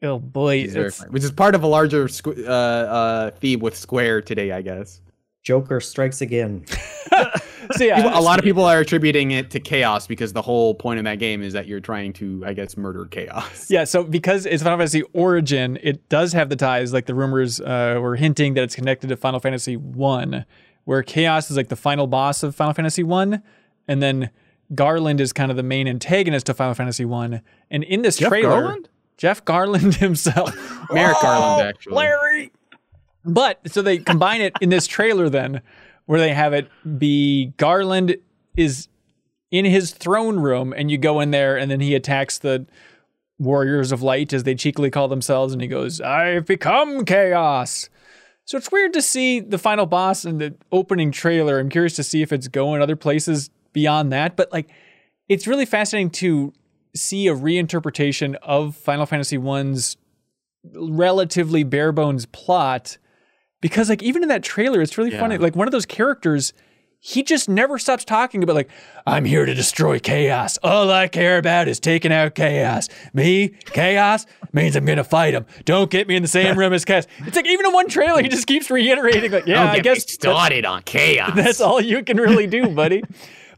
[0.03, 3.77] oh boy, It's it's, verified, which is part of a larger uh, uh, theme with
[3.77, 5.01] Square today, I guess.
[5.45, 6.65] Joker strikes again.
[7.77, 10.97] so yeah, a lot of people are attributing it to chaos because the whole point
[10.97, 13.69] of that game is that you're trying to, I guess, murder chaos.
[13.69, 16.93] Yeah, so because it's Final Fantasy Origin, it does have the ties.
[16.93, 20.45] Like the rumors uh, were hinting that it's connected to Final Fantasy One,
[20.85, 23.43] where Chaos is like the final boss of Final Fantasy One,
[23.87, 24.31] and then
[24.73, 27.41] Garland is kind of the main antagonist of Final Fantasy One.
[27.69, 28.89] And in this Jeff trailer, Garland?
[29.17, 30.55] Jeff Garland himself,
[30.91, 31.93] Merrick Oh, Garland, actually.
[31.93, 32.51] Larry.
[33.25, 35.61] But so they combine it in this trailer then,
[36.05, 38.17] where they have it be Garland
[38.55, 38.87] is
[39.51, 42.65] in his throne room, and you go in there, and then he attacks the
[43.39, 47.89] Warriors of Light, as they cheekily call themselves, and he goes, I've become chaos.
[48.45, 51.59] So it's weird to see the final boss in the opening trailer.
[51.59, 54.35] I'm curious to see if it's going other places beyond that.
[54.35, 54.69] But like
[55.27, 56.53] it's really fascinating to
[56.95, 59.97] see a reinterpretation of Final Fantasy One's
[60.73, 62.97] relatively bare bones plot
[63.65, 65.19] because like even in that trailer it's really Yeah.
[65.19, 66.53] funny like one of those characters
[66.99, 68.69] he just never stops talking about like
[69.07, 74.27] i'm here to destroy chaos all i care about is taking out chaos me chaos
[74.53, 77.35] means i'm gonna fight him don't get me in the same room as chaos it's
[77.35, 80.83] like even in one trailer he just keeps reiterating like yeah i guess started on
[80.83, 81.31] chaos.
[81.35, 83.01] that's all you can really do buddy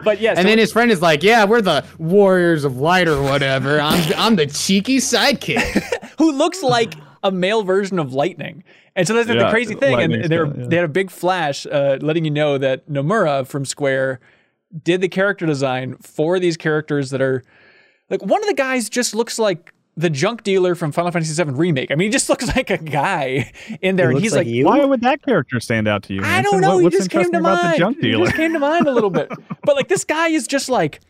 [0.06, 3.08] but yeah so And then his friend is like, "Yeah, we're the warriors of light
[3.08, 3.82] or whatever.
[3.82, 5.82] I'm I'm the cheeky sidekick."
[6.20, 6.93] who looks like
[7.24, 8.63] a male version of Lightning.
[8.97, 10.01] And so that's like the crazy thing.
[10.01, 10.67] And they yeah.
[10.67, 14.19] they had a big flash uh, letting you know that Nomura from Square
[14.83, 17.43] did the character design for these characters that are
[18.10, 21.51] like one of the guys just looks like the junk dealer from Final Fantasy VII
[21.51, 21.91] Remake.
[21.91, 24.65] I mean, he just looks like a guy in there, and he's like like.
[24.65, 26.21] Why would that character stand out to you?
[26.21, 26.51] I Manson?
[26.53, 26.75] don't know.
[26.77, 27.73] What- he just came to mind.
[27.73, 29.31] the junk He just came to mind a little bit.
[29.63, 31.01] But like this guy is just like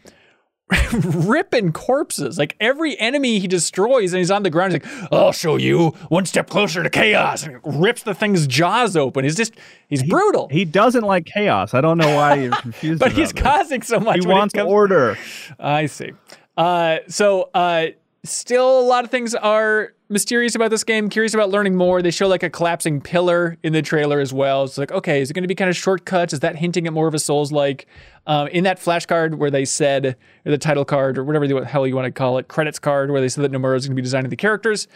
[0.93, 2.37] ripping corpses.
[2.37, 5.89] Like every enemy he destroys and he's on the ground, he's like, I'll show you
[6.09, 7.43] one step closer to chaos.
[7.45, 9.23] And rips the thing's jaws open.
[9.23, 9.53] He's just
[9.87, 10.47] he's brutal.
[10.49, 11.73] He doesn't like chaos.
[11.73, 12.99] I don't know why you're confused.
[12.99, 13.41] but he's this.
[13.41, 14.19] causing so much.
[14.21, 15.17] He wants comes- order.
[15.59, 16.11] I see.
[16.57, 17.87] Uh, so uh,
[18.23, 21.09] still a lot of things are mysterious about this game.
[21.09, 22.01] Curious about learning more.
[22.01, 24.63] They show like a collapsing pillar in the trailer as well.
[24.63, 26.33] It's like, okay, is it going to be kind of shortcuts?
[26.33, 27.87] Is that hinting at more of a Souls like?
[28.25, 31.87] Um, in that flashcard where they said, or the title card, or whatever the hell
[31.87, 34.01] you want to call it, credits card, where they said that Nomura is going to
[34.01, 34.87] be designing the characters,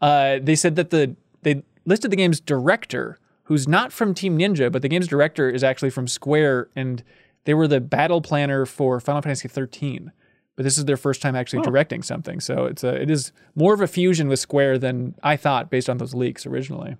[0.00, 4.70] uh, they said that the they listed the game's director, who's not from Team Ninja,
[4.70, 7.02] but the game's director is actually from Square, and
[7.44, 10.12] they were the battle planner for Final Fantasy 13
[10.56, 12.40] but this is their first time actually directing something.
[12.40, 15.88] So it's a, it is more of a fusion with Square than I thought based
[15.88, 16.96] on those leaks originally.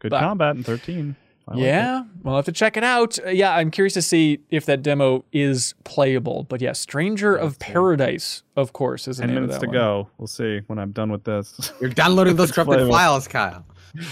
[0.00, 1.16] Good But- combat in 13.
[1.48, 1.66] I like it.
[1.66, 3.20] yeah, we'll have to check it out.
[3.24, 6.42] Uh, yeah, I'm curious to see if that demo is playable.
[6.48, 9.68] But yeah, Stranger of Paradise, of course, is the Ten name of minutes that to
[9.68, 9.74] one.
[9.74, 10.10] go.
[10.18, 11.70] We'll see when I'm done with this.
[11.80, 13.64] You're downloading those corrupted files, Kyle.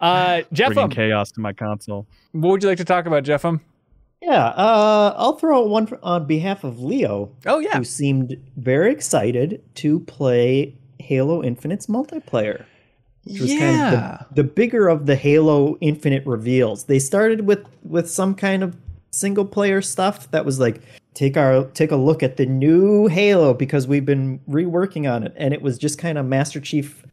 [0.00, 2.06] Uh, Bringing Jeffem, chaos to my console.
[2.30, 3.58] what would you like to talk about, Jeffem?
[4.20, 8.36] Yeah, uh, I'll throw out one for- on behalf of Leo, Oh yeah, who seemed
[8.56, 12.64] very excited to play Halo Infinite's multiplayer.
[13.24, 13.58] Which was yeah.
[13.58, 16.84] kind of the, the bigger of the Halo Infinite reveals.
[16.84, 18.76] They started with with some kind of
[19.10, 20.82] single player stuff that was like
[21.14, 25.32] take our take a look at the new Halo because we've been reworking on it,
[25.36, 27.04] and it was just kind of Master Chief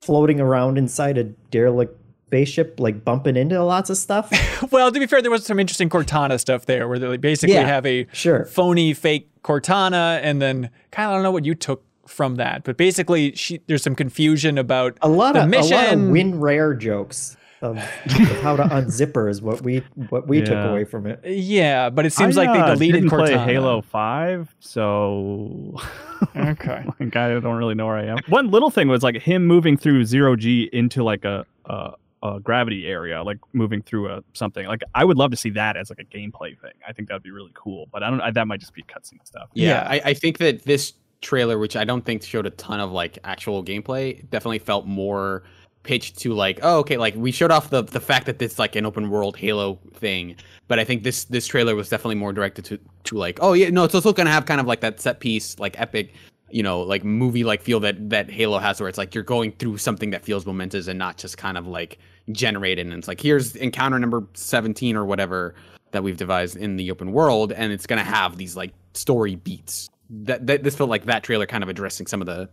[0.00, 1.96] floating around inside a derelict
[2.36, 4.32] spaceship, like bumping into lots of stuff.
[4.72, 7.54] well, to be fair, there was some interesting Cortana stuff there, where they like, basically
[7.54, 8.46] Yeah, have a sure.
[8.46, 12.64] phony fake Cortana, and then kind of I don't know what you took from that,
[12.64, 15.76] but basically, she, there's some confusion about a lot the of mission.
[15.76, 20.26] a lot of WinRAR jokes of, of how to unzip her is what we what
[20.26, 21.20] we took away from it.
[21.24, 23.44] yeah, but it seems I, like uh, they deleted didn't Cortana.
[23.44, 25.74] play Halo 5, so
[26.36, 26.84] Okay.
[26.98, 28.18] like, I don't really know where I am.
[28.28, 31.92] One little thing was like him moving through zero G into like a, a
[32.22, 34.66] a gravity area, like moving through a something.
[34.66, 36.72] Like I would love to see that as like a gameplay thing.
[36.86, 37.88] I think that'd be really cool.
[37.92, 38.20] But I don't.
[38.20, 39.48] I, that might just be cutscene stuff.
[39.54, 39.88] Yeah, Yeah.
[39.88, 43.18] I, I think that this trailer, which I don't think showed a ton of like
[43.24, 45.42] actual gameplay, definitely felt more
[45.82, 48.76] pitched to like, oh, okay, like we showed off the the fact that it's like
[48.76, 50.36] an open world Halo thing,
[50.68, 53.70] but I think this this trailer was definitely more directed to to like, oh yeah,
[53.70, 56.14] no, it's also gonna have kind of like that set piece, like epic.
[56.54, 59.52] You know, like movie like feel that that Halo has, where it's like you're going
[59.52, 61.98] through something that feels momentous and not just kind of like
[62.30, 62.86] generated.
[62.86, 65.54] And it's like here's encounter number seventeen or whatever
[65.90, 69.88] that we've devised in the open world, and it's gonna have these like story beats.
[70.10, 72.48] That, that this felt like that trailer kind of addressing some of the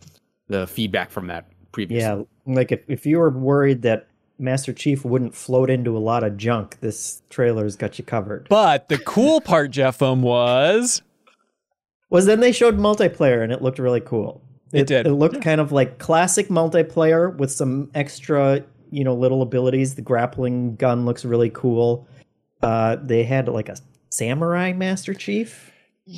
[0.47, 2.01] the feedback from that previous.
[2.01, 4.07] Yeah, like if, if you were worried that
[4.39, 8.47] Master Chief wouldn't float into a lot of junk, this trailer's got you covered.
[8.49, 11.01] But the cool part, Jeffem, was
[12.09, 14.41] was then they showed multiplayer and it looked really cool.
[14.71, 15.07] It did.
[15.07, 19.95] It looked kind of like classic multiplayer with some extra, you know, little abilities.
[19.95, 22.07] The grappling gun looks really cool.
[22.61, 23.77] Uh, they had like a
[24.09, 25.71] samurai Master Chief.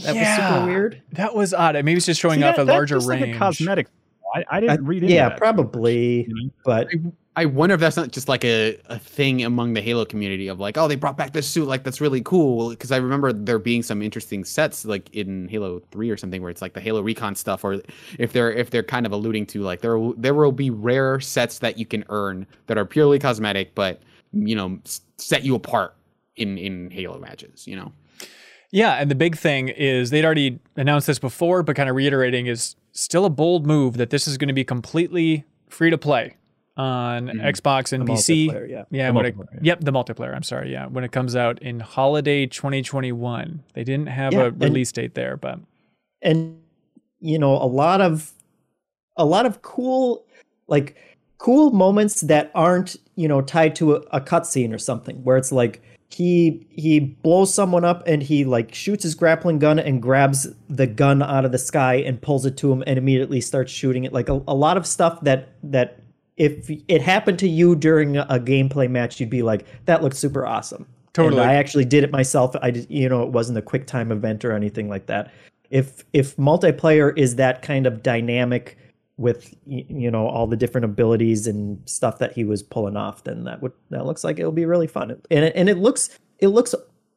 [0.05, 1.01] That was super weird.
[1.13, 1.75] that was odd.
[1.75, 3.27] Maybe it's just showing See, off that- a that's larger just range.
[3.27, 3.87] Like a cosmetic.
[4.33, 5.37] I, I I- didn't read into yeah, that.
[5.37, 6.21] probably.
[6.27, 6.49] You know?
[6.63, 6.87] But
[7.37, 10.59] I wonder if that's not just like a, a thing among the Halo community of
[10.59, 12.71] like, oh, they brought back this suit, like that's really cool.
[12.71, 16.51] Because I remember there being some interesting sets like in Halo Three or something where
[16.51, 17.81] it's like the Halo Recon stuff, or
[18.19, 21.59] if they're if they're kind of alluding to like there there will be rare sets
[21.59, 24.01] that you can earn that are purely cosmetic, but
[24.33, 24.79] you know
[25.17, 25.95] set you apart
[26.35, 27.65] in in Halo matches.
[27.65, 27.93] You know.
[28.71, 32.47] Yeah, and the big thing is they'd already announced this before, but kind of reiterating
[32.47, 36.35] is still a bold move that this is going to be completely free to play
[36.81, 37.39] on mm-hmm.
[37.41, 38.69] Xbox and The PC.
[38.69, 38.85] yeah.
[38.89, 39.59] Yeah, The it, yeah.
[39.61, 40.35] yep, the multiplayer.
[40.35, 43.63] I'm sorry, yeah, when it comes out in holiday 2021.
[43.73, 45.59] They didn't have Yeah, a and- release date there, but
[46.21, 46.59] and
[47.19, 48.31] you know a lot of
[49.17, 50.25] a lot of cool
[50.67, 50.95] like
[51.37, 55.51] cool moments that aren't you know tied to a, a cutscene or something where it's
[55.51, 60.47] like he he blows someone up and he like shoots his grappling gun and grabs
[60.69, 64.03] the gun out of the sky and pulls it to him and immediately starts shooting
[64.03, 65.99] it like a, a lot of stuff that that
[66.37, 70.45] if it happened to you during a gameplay match you'd be like that looks super
[70.45, 70.87] awesome.
[71.13, 71.41] Totally.
[71.41, 72.55] and i actually did it myself.
[72.61, 75.31] I did you know it wasn't a quick time event or anything like that.
[75.69, 78.77] If if multiplayer is that kind of dynamic
[79.17, 83.43] with you know all the different abilities and stuff that he was pulling off then
[83.43, 85.11] that would that looks like it'll be really fun.
[85.11, 86.73] And it, and it looks it looks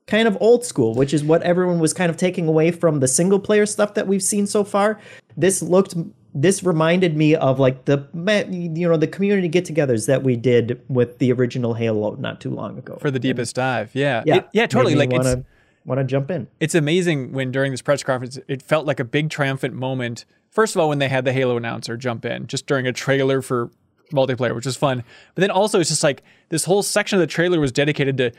[0.06, 3.08] kind of old school which is what everyone was kind of taking away from the
[3.08, 5.00] single player stuff that we've seen so far.
[5.36, 5.94] This looked
[6.34, 8.06] this reminded me of like the
[8.50, 12.76] you know the community get-togethers that we did with the original halo not too long
[12.76, 13.94] ago for the deepest dive.
[13.94, 14.94] Yeah, yeah It- yeah, totally.
[14.96, 15.44] Like it's to
[15.84, 19.04] want to jump in it's amazing when during this press conference it felt like a
[19.04, 20.24] big triumphant moment.
[20.50, 23.42] First of all, when they had the Halo announcer jump in just during a trailer
[23.42, 23.70] for
[24.12, 25.02] multiplayer, which was fun.
[25.34, 28.32] But then also it's just like this whole section of the trailer was dedicated to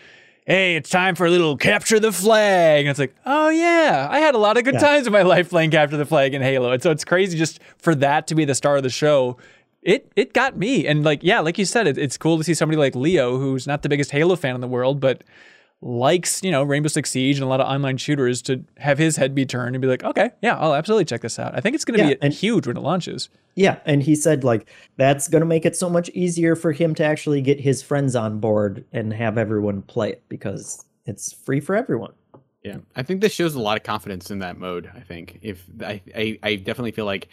[0.45, 2.81] Hey, it's time for a little capture the flag.
[2.85, 4.79] And it's like, oh yeah, I had a lot of good Yeah.
[4.79, 6.71] times in my life playing capture the flag in Halo.
[6.71, 9.37] And so it's crazy just for that to be the star of the show.
[9.81, 10.85] It it got me.
[10.85, 13.65] And like, yeah, like you said, it, it's cool to see somebody like Leo, who's
[13.65, 15.23] not the biggest Halo fan in the world, but
[15.81, 19.17] likes, you know, Rainbow Six Siege and a lot of online shooters to have his
[19.17, 21.53] head be turned and be like, okay, yeah, I'll absolutely check this out.
[21.55, 23.29] I think it's going to Yeah, be and- huge when it launches.
[23.55, 26.93] Yeah, and he said like that's going to make it so much easier for him
[26.95, 31.59] to actually get his friends on board and have everyone play it because it's free
[31.61, 32.11] for everyone.
[32.63, 34.89] Yeah, I think this shows a lot of confidence in that mode.
[34.95, 37.29] I think if I, I, I definitely feel like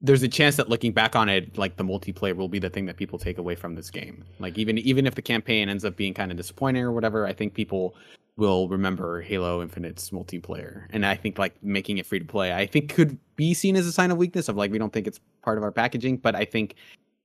[0.00, 2.86] there's a chance that looking back on it, like the multiplayer will be the thing
[2.86, 4.24] that people take away from this game.
[4.38, 7.32] Like even even if the campaign ends up being kind of disappointing or whatever, I
[7.32, 7.96] think people
[8.36, 10.86] will remember Halo Infinite's multiplayer.
[10.90, 13.86] And I think like making it free to play, I think could be seen as
[13.86, 16.36] a sign of weakness of like we don't think it's part of our packaging, but
[16.36, 16.76] I think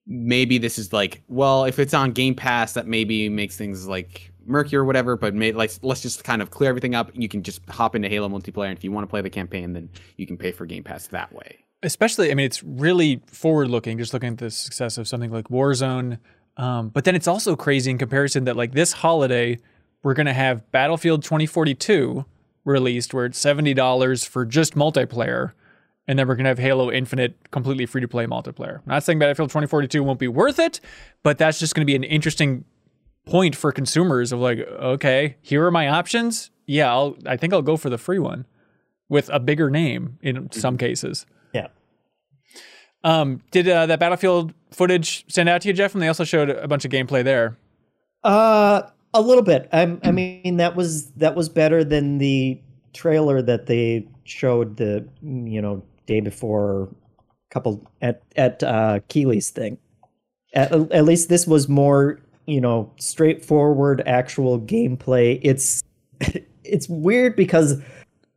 [0.06, 4.32] maybe this is like well if it's on game pass that maybe makes things like
[4.46, 7.42] murky or whatever but may, like let's just kind of clear everything up you can
[7.42, 10.28] just hop into halo multiplayer and if you want to play the campaign then you
[10.28, 14.14] can pay for game pass that way especially i mean it's really forward looking just
[14.14, 16.18] looking at the success of something like warzone
[16.56, 19.58] um, but then it's also crazy in comparison that like this holiday
[20.04, 22.26] we're going to have battlefield 2042
[22.66, 25.54] released where it's $70 for just multiplayer
[26.08, 28.78] and then we're going to have halo infinite completely free to play multiplayer.
[28.78, 30.80] I'm not saying battlefield 2042 won't be worth it
[31.24, 32.66] but that's just going to be an interesting
[33.26, 36.52] point for consumers of like okay here are my options.
[36.68, 38.46] Yeah I'll, i think i'll go for the free one
[39.10, 41.68] with a bigger name in some cases Yeah.
[43.04, 45.94] um, did uh, that Battlefield footage stand out to you, Jeff?
[45.94, 47.58] And they also showed a bunch of gameplay there.
[48.24, 49.70] Uh a little bit.
[49.72, 52.60] I I mean that was that was better than the
[52.94, 56.90] trailer that they showed the you know day before
[57.52, 59.78] couple at at uh Keighley's thing.
[60.56, 65.40] At, at least this was more, you know, straightforward actual gameplay.
[65.44, 65.84] It's
[66.64, 67.82] it's weird because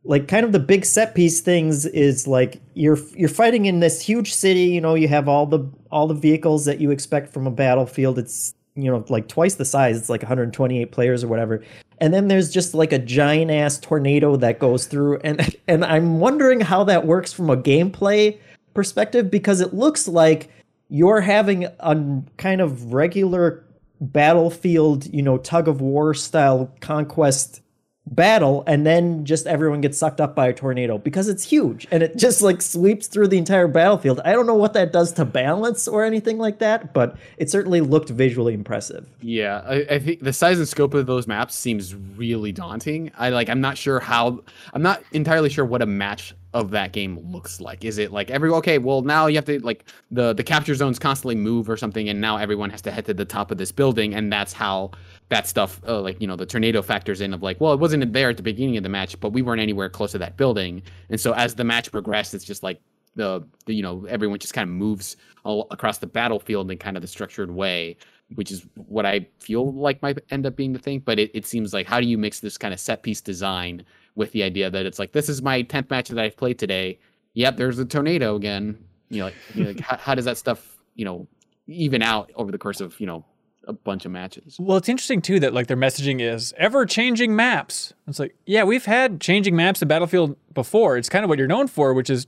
[0.03, 4.01] like kind of the big set piece things is like you're you're fighting in this
[4.01, 7.47] huge city you know you have all the all the vehicles that you expect from
[7.47, 8.19] a battlefield.
[8.19, 9.97] It's you know like twice the size.
[9.97, 11.63] It's like 128 players or whatever.
[11.99, 15.19] And then there's just like a giant ass tornado that goes through.
[15.23, 18.39] And and i'm wondering how that works from a gameplay
[18.73, 20.49] perspective because it looks like
[20.89, 23.65] you're having a kind of regular
[23.99, 27.61] battlefield you know tug of war style conquest
[28.07, 32.01] battle and then just everyone gets sucked up by a tornado because it's huge and
[32.01, 34.21] it just like sweeps through the entire battlefield.
[34.23, 37.81] I don't know what that does to balance or anything like that, but it certainly
[37.81, 39.07] looked visually impressive.
[39.21, 43.11] Yeah, I, I think the size and scope of those maps seems really daunting.
[43.17, 43.49] I like.
[43.49, 44.43] I'm not sure how.
[44.73, 47.83] I'm not entirely sure what a match of that game looks like.
[47.83, 48.77] Is it like every okay?
[48.77, 52.21] Well, now you have to like the the capture zones constantly move or something, and
[52.21, 54.91] now everyone has to head to the top of this building, and that's how
[55.29, 58.13] that stuff uh, like you know the tornado factors in of like well it wasn't
[58.13, 60.81] there at the beginning of the match but we weren't anywhere close to that building.
[61.09, 62.79] And so as the match progressed it's just like
[63.15, 66.95] the, the you know everyone just kind of moves all across the battlefield in kind
[66.95, 67.97] of the structured way
[68.35, 70.99] which is what i feel like might end up being the thing.
[70.99, 73.83] But it, it seems like how do you mix this kind of set piece design
[74.15, 76.99] with the idea that it's like this is my 10th match that i've played today.
[77.33, 78.77] Yep there's a tornado again.
[79.09, 81.27] You know like, you know, like how, how does that stuff you know
[81.67, 83.25] even out over the course of you know
[83.67, 87.35] a bunch of matches Well, it's interesting too that like their messaging is ever changing
[87.35, 87.93] maps.
[88.07, 90.97] It's like, yeah, we've had changing maps in Battlefield before.
[90.97, 92.27] It's kind of what you're known for, which is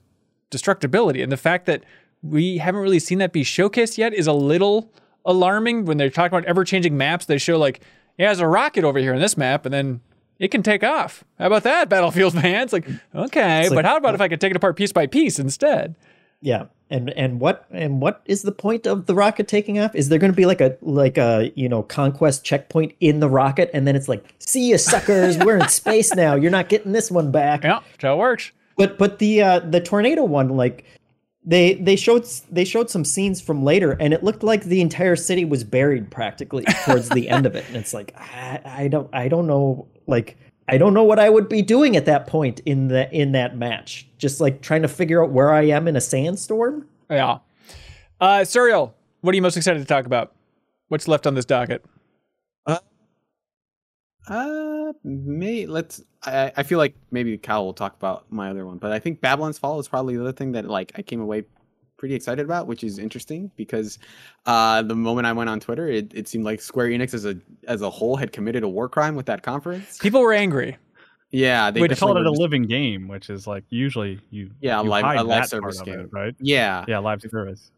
[0.52, 1.24] destructibility.
[1.24, 1.84] And the fact that
[2.22, 4.92] we haven't really seen that be showcased yet is a little
[5.26, 5.86] alarming.
[5.86, 7.82] When they're talking about ever changing maps, they show like,
[8.18, 10.02] yeah, there's a rocket over here in this map, and then
[10.40, 11.24] it can take off.
[11.38, 12.74] How about that, Battlefield fans?
[12.74, 12.86] Like,
[13.16, 15.40] okay, It's but like- how about if I could take it apart piece by piece
[15.40, 15.96] instead?
[16.42, 16.66] Yeah.
[16.92, 19.94] And and what and what is the point of the rocket taking off?
[19.94, 23.30] Is there going to be like a like a you know conquest checkpoint in the
[23.30, 26.34] rocket, and then it's like, see you suckers, we're in space now.
[26.34, 27.64] You're not getting this one back.
[27.64, 28.52] Yeah, that's how it works.
[28.76, 30.86] But but the uh, the tornado one, like
[31.46, 35.16] they they showed they showed some scenes from later, and it looked like the entire
[35.16, 37.66] city was buried practically towards the end of it.
[37.68, 40.38] And it's like I, I don't I don't know like
[40.70, 43.58] I don't know what I would be doing at that point in the in that
[43.58, 44.08] match.
[44.18, 46.88] Just like trying to figure out where I am in a sandstorm.
[47.10, 47.40] Yeah.
[48.22, 50.34] Uh, Suriel, what are you most excited to talk about?
[50.90, 51.84] What's left on this docket?
[54.30, 56.04] Uh, may let's.
[56.24, 59.22] I, I feel like maybe Kyle will talk about my other one, but I think
[59.22, 61.46] Babylon's Fall is probably the other thing that like I came away
[62.00, 64.00] pretty excited about, which is interesting because
[64.48, 67.38] uh, the moment I went on Twitter, it, it seemed like Square Enix as a
[67.68, 70.00] as a whole had committed a war crime with that conference.
[70.00, 70.78] People were angry.
[71.32, 74.80] Yeah, they They call definitely it a living game, which is like usually you Yeah,
[74.80, 76.06] a you live- hide a live that service part of game.
[76.06, 76.36] it, right?
[76.40, 77.70] Yeah, Yeah, live service.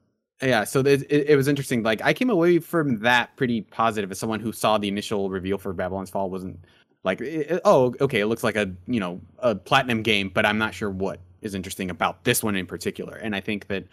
[0.41, 4.09] yeah so it, it, it was interesting like i came away from that pretty positive
[4.09, 6.57] as someone who saw the initial reveal for babylon's fall wasn't
[7.03, 10.43] like it- it- oh okay it looks like a you know a platinum game but
[10.43, 13.83] i'm not sure what is interesting about this one in particular and i think that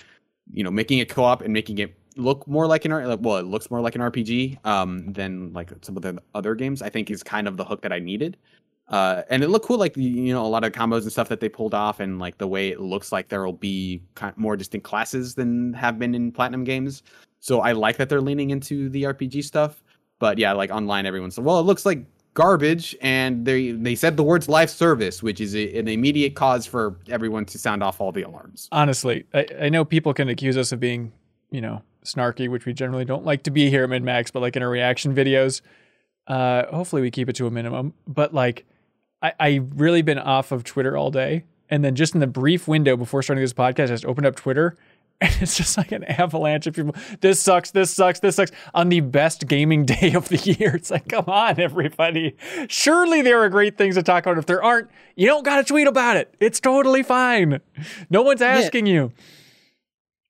[0.53, 2.93] you know making it co-op and making it look more like an
[3.23, 6.83] well it looks more like an rpg um than like some of the other games
[6.83, 8.37] i think is kind of the hook that i needed
[8.89, 11.41] uh, and it looked cool, like you know a lot of combos and stuff that
[11.41, 14.03] they pulled off, and like the way it looks like there will be
[14.37, 17.03] more distinct classes than have been in platinum games.
[17.41, 19.83] So I like that they're leaning into the RPG stuff.
[20.19, 22.05] But yeah, like online, everyone's like, well, it looks like
[22.39, 26.67] garbage, and they they said the words life service, which is a, an immediate cause
[26.67, 28.69] for everyone to sound off all the alarms.
[28.71, 31.13] Honestly, I, I know people can accuse us of being,
[31.51, 34.55] you know, snarky, which we generally don't like to be here at MinnMax but like
[34.55, 35.63] in our reaction videos,
[36.29, 37.93] uh, hopefully we keep it to a minimum.
[38.07, 38.65] But like,
[39.21, 41.45] I, I really been off of Twitter all day.
[41.69, 44.37] And then just in the brief window before starting this podcast, I just opened up
[44.37, 44.77] Twitter
[45.21, 46.95] and it's just like an avalanche of people.
[47.21, 47.73] This sucks.
[47.73, 48.21] This sucks.
[48.21, 48.53] This sucks.
[48.73, 52.37] On the best gaming day of the year, it's like, come on, everybody.
[52.69, 54.39] Surely there are great things to talk about.
[54.39, 56.33] If there aren't, you don't got to tweet about it.
[56.39, 57.61] It's totally fine.
[58.11, 59.13] No one's asking you.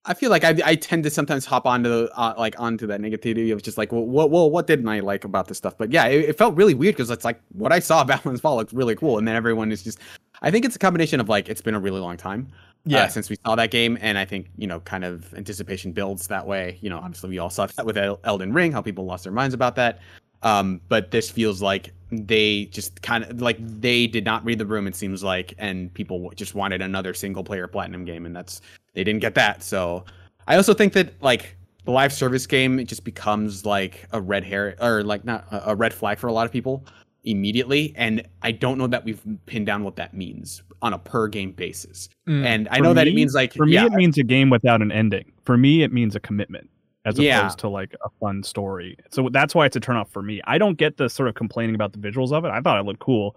[0.06, 3.02] I feel like I, I tend to sometimes hop onto the, uh, like onto that
[3.02, 5.76] negativity of just like, well, what, well, what didn't I like about this stuff?
[5.76, 8.40] But yeah, it, it felt really weird because it's like what I saw about Babylon's
[8.40, 9.98] Fall looked really cool, and then everyone is just.
[10.40, 12.50] I think it's a combination of like it's been a really long time,
[12.84, 13.04] Yeah.
[13.04, 16.26] uh, since we saw that game, and I think you know, kind of anticipation builds
[16.28, 16.78] that way.
[16.80, 19.54] You know, obviously we all saw that with Elden Ring, how people lost their minds
[19.54, 20.00] about that.
[20.42, 24.66] Um, but this feels like they just kind of like they did not read the
[24.66, 24.86] room.
[24.86, 28.60] It seems like, and people just wanted another single player platinum game, and that's
[28.94, 29.62] they didn't get that.
[29.62, 30.04] So
[30.46, 34.44] I also think that like the live service game it just becomes like a red
[34.44, 36.84] hair or like not a a red flag for a lot of people
[37.28, 41.28] immediately and I don't know that we've pinned down what that means on a per
[41.28, 42.08] game basis.
[42.28, 42.44] Mm.
[42.44, 44.80] And I know that it means like For me, yeah, it means a game without
[44.80, 45.32] an ending.
[45.44, 46.70] For me, it means a commitment
[47.04, 47.40] as Yeah.
[47.40, 48.96] opposed to like a fun story.
[49.10, 50.40] So that's why it's a turnoff for me.
[50.44, 52.48] I don't get the sort of complaining about the visuals of it.
[52.48, 53.36] I thought it looked cool.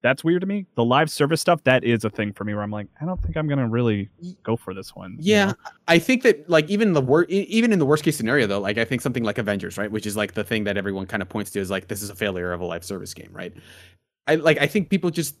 [0.00, 0.66] That's weird to me.
[0.76, 3.20] The live service stuff, that is a thing for me where I'm like, I don't
[3.20, 4.08] think I'm gonna really
[4.44, 5.12] go for this one.
[5.18, 5.54] you Yeah, know?
[5.88, 8.60] I think that like even the wor- e- even in the worst case scenario though,
[8.60, 11.22] like I think something like Avengers, right, which is like the thing that everyone kind
[11.22, 13.52] of points to is like this is a failure of a live service game, right?
[14.28, 15.34] I like I think people just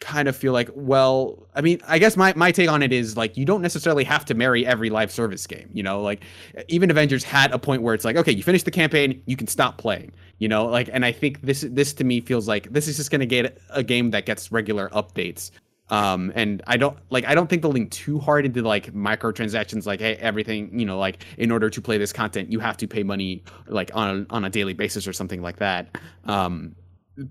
[0.00, 3.16] kind of feel like, well, I mean, I guess my my take on it is
[3.16, 6.00] like you don't necessarily have to marry every live service game, you know?
[6.00, 6.24] Like
[6.68, 9.46] even Avengers had a point where it's like, okay, you finish the campaign, you can
[9.46, 10.66] stop playing, you know?
[10.66, 13.26] Like and I think this this to me feels like this is just going to
[13.26, 15.52] get a game that gets regular updates
[15.92, 19.86] um and i don't like i don't think they'll lean too hard into like microtransactions
[19.86, 22.86] like hey everything you know like in order to play this content you have to
[22.86, 26.76] pay money like on a, on a daily basis or something like that um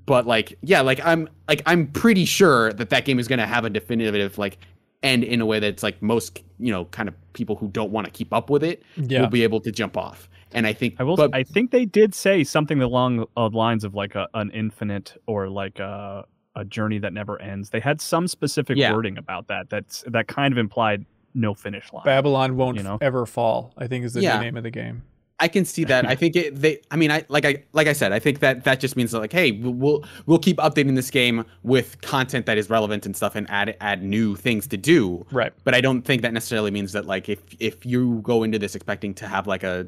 [0.06, 3.48] but like yeah like i'm like i'm pretty sure that that game is going to
[3.48, 4.58] have a definitive like
[5.04, 8.06] end in a way that's like most you know kind of people who don't want
[8.06, 9.22] to keep up with it Yeah.
[9.22, 11.16] will be able to jump off and i think I will.
[11.16, 15.16] but I think they did say something along the lines of like a, an infinite
[15.28, 16.26] or like a,
[16.56, 17.70] a journey that never ends.
[17.70, 18.94] They had some specific Yeah.
[18.94, 19.70] wording about that.
[19.70, 22.04] That's that kind of implied no finish line.
[22.06, 22.98] Babylon won't You know?
[23.02, 23.74] ever fall.
[23.78, 24.40] I think is the Yeah.
[24.40, 25.04] name of the game.
[25.42, 26.06] I can see that.
[26.06, 26.82] I think it, they.
[26.92, 28.12] I mean, I like I like I said.
[28.12, 31.46] I think that that just means that like, hey, we'll we'll keep updating this game
[31.64, 35.26] with content that is relevant and stuff, and add add new things to do.
[35.32, 35.54] Right.
[35.64, 38.76] But I don't think that necessarily means that like if if you go into this
[38.76, 39.88] expecting to have like a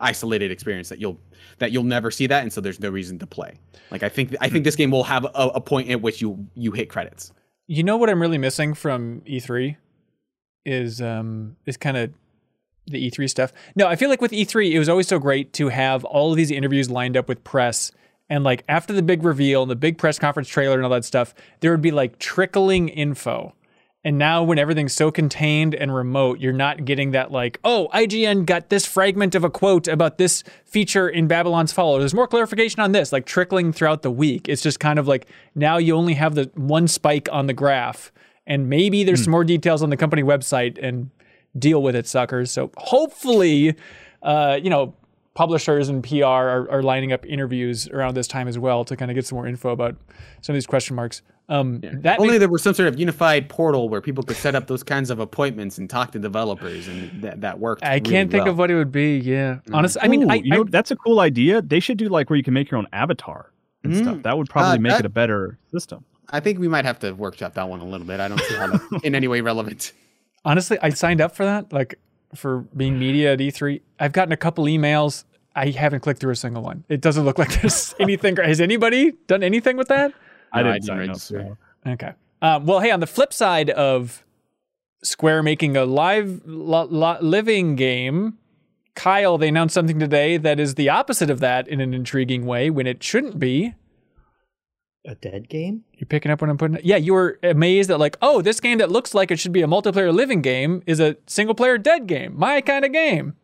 [0.00, 1.18] isolated experience that you'll
[1.58, 3.54] that you'll never see that, and so there's no reason to play.
[3.90, 6.46] Like I think I think this game will have a, a point at which you
[6.54, 7.32] you hit credits.
[7.66, 9.76] You know what I'm really missing from E3
[10.64, 12.12] is um is kind of
[12.86, 13.52] the E3 stuff.
[13.76, 16.36] No, I feel like with E3 it was always so great to have all of
[16.36, 17.92] these interviews lined up with press
[18.30, 21.04] and like after the big reveal and the big press conference trailer and all that
[21.04, 23.54] stuff, there would be like trickling info.
[24.04, 28.46] And now, when everything's so contained and remote, you're not getting that, like, oh, IGN
[28.46, 31.98] got this fragment of a quote about this feature in Babylon's Fall.
[31.98, 34.48] There's more clarification on this, like trickling throughout the week.
[34.48, 35.26] It's just kind of like
[35.56, 38.12] now you only have the one spike on the graph,
[38.46, 41.10] and maybe there's some more details on the company website, and
[41.58, 42.50] deal with it, suckers.
[42.50, 43.74] So hopefully,
[44.22, 44.94] uh, you know,
[45.34, 49.10] publishers and PR are, are lining up interviews around this time as well to kind
[49.10, 49.96] of get some more info about
[50.40, 51.22] some of these question marks.
[51.50, 54.54] Um, That Only makes- there was some sort of unified portal where people could set
[54.54, 57.82] up those kinds of appointments and talk to developers, and that, that worked.
[57.84, 59.16] I can't think of what it would be.
[59.18, 61.62] Yeah, honestly, I mean, Ooh, I, you know, that's a cool idea.
[61.62, 63.50] They should do like where you can make your own avatar
[63.82, 64.02] and Mm.
[64.02, 64.22] stuff.
[64.24, 66.04] That would probably Uh, make that- it a better system.
[66.30, 68.20] I think we might have to workshop that one a little bit.
[68.20, 69.92] I don't see how that's in any way relevant.
[70.44, 71.98] honestly, I signed up for that, like
[72.34, 73.80] for being media at E3.
[73.98, 75.24] I've gotten a couple emails.
[75.56, 76.84] I haven't clicked through a single one.
[76.90, 78.36] It doesn't look like there's anything.
[78.36, 80.12] Has anybody done anything with that?
[80.52, 81.08] I No, I didn't didn't sign up.
[81.08, 81.56] register.
[81.84, 81.90] so.
[81.92, 82.12] Okay.
[82.42, 84.24] Um, well, hey, on the flip side of
[85.02, 88.38] Square making a live lo- lo- living game,
[88.94, 92.68] Kyle, they announced something today that is the opposite of that in an intriguing way
[92.70, 93.74] when it shouldn't be.
[95.06, 95.84] A dead game?
[95.94, 96.78] You're picking up what I'm putting?
[96.82, 99.62] Yeah, you were amazed that like, oh, this game that looks like it should be
[99.62, 102.36] a multiplayer living game is a single player dead game.
[102.36, 103.34] My kind of game.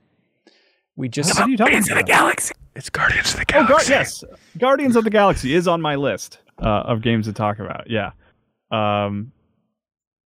[0.96, 2.06] We just What are you talking about?
[2.06, 2.54] Galaxy.
[2.76, 3.88] It's Guardians of the Oh, Galaxy.
[3.92, 4.24] Gar- yes,
[4.58, 7.88] Guardians of the Galaxy is on my list uh, of games to talk about.
[7.90, 8.12] Yeah,
[8.70, 9.32] um,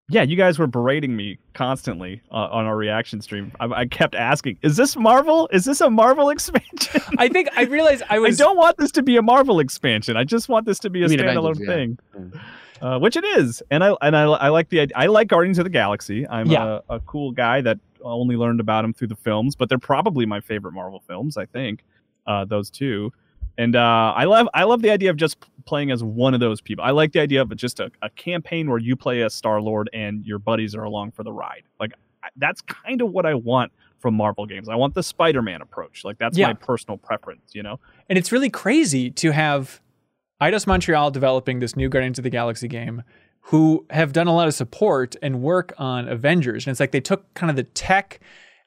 [0.08, 0.22] yeah.
[0.22, 3.52] You guys were berating me constantly uh, on our reaction stream.
[3.60, 5.48] I, I kept asking, "Is this Marvel?
[5.52, 8.40] Is this a Marvel expansion?" I think I realized I was.
[8.40, 10.16] I don't want this to be a Marvel expansion.
[10.16, 11.74] I just want this to be a standalone Avengers, yeah.
[11.74, 12.40] thing,
[12.80, 13.62] uh, which it is.
[13.70, 16.26] And I and I, I like the I like Guardians of the Galaxy.
[16.28, 16.80] I'm Yeah.
[16.88, 20.24] a, a cool guy that only learned about them through the films, but they're probably
[20.24, 21.36] my favorite Marvel films.
[21.36, 21.84] I think
[22.26, 23.12] uh, those two.
[23.58, 25.36] And uh, I love I love the idea of just
[25.66, 26.84] playing as one of those people.
[26.84, 29.90] I like the idea of just a, a campaign where you play as Star Lord
[29.92, 31.64] and your buddies are along for the ride.
[31.80, 31.92] Like
[32.36, 34.68] that's kind of what I want from Marvel games.
[34.68, 36.04] I want the Spider-Man approach.
[36.04, 36.46] Like that's Yeah.
[36.46, 37.50] my personal preference.
[37.52, 37.80] You know.
[38.08, 39.80] And it's really crazy to have
[40.40, 43.02] Eidos Montreal developing this new Guardians of the Galaxy game
[43.42, 46.64] who have done a lot of support and work on Avengers.
[46.66, 48.20] And it's like they took kind of the tech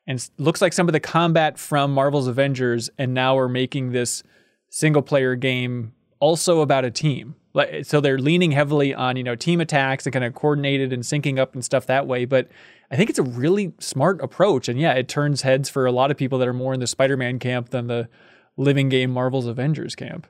[0.06, 4.24] and looks like some of the combat from Marvel's Avengers and now are making this
[4.72, 7.36] single player game also about a team.
[7.84, 11.38] So they're leaning heavily on, you know, team attacks and kind of coordinated and syncing
[11.38, 12.48] up and stuff that way, but
[12.90, 16.10] I think it's a really smart approach and yeah, it turns heads for a lot
[16.10, 18.08] of people that are more in the Spider-Man camp than the
[18.56, 20.26] living game Marvel's Avengers camp.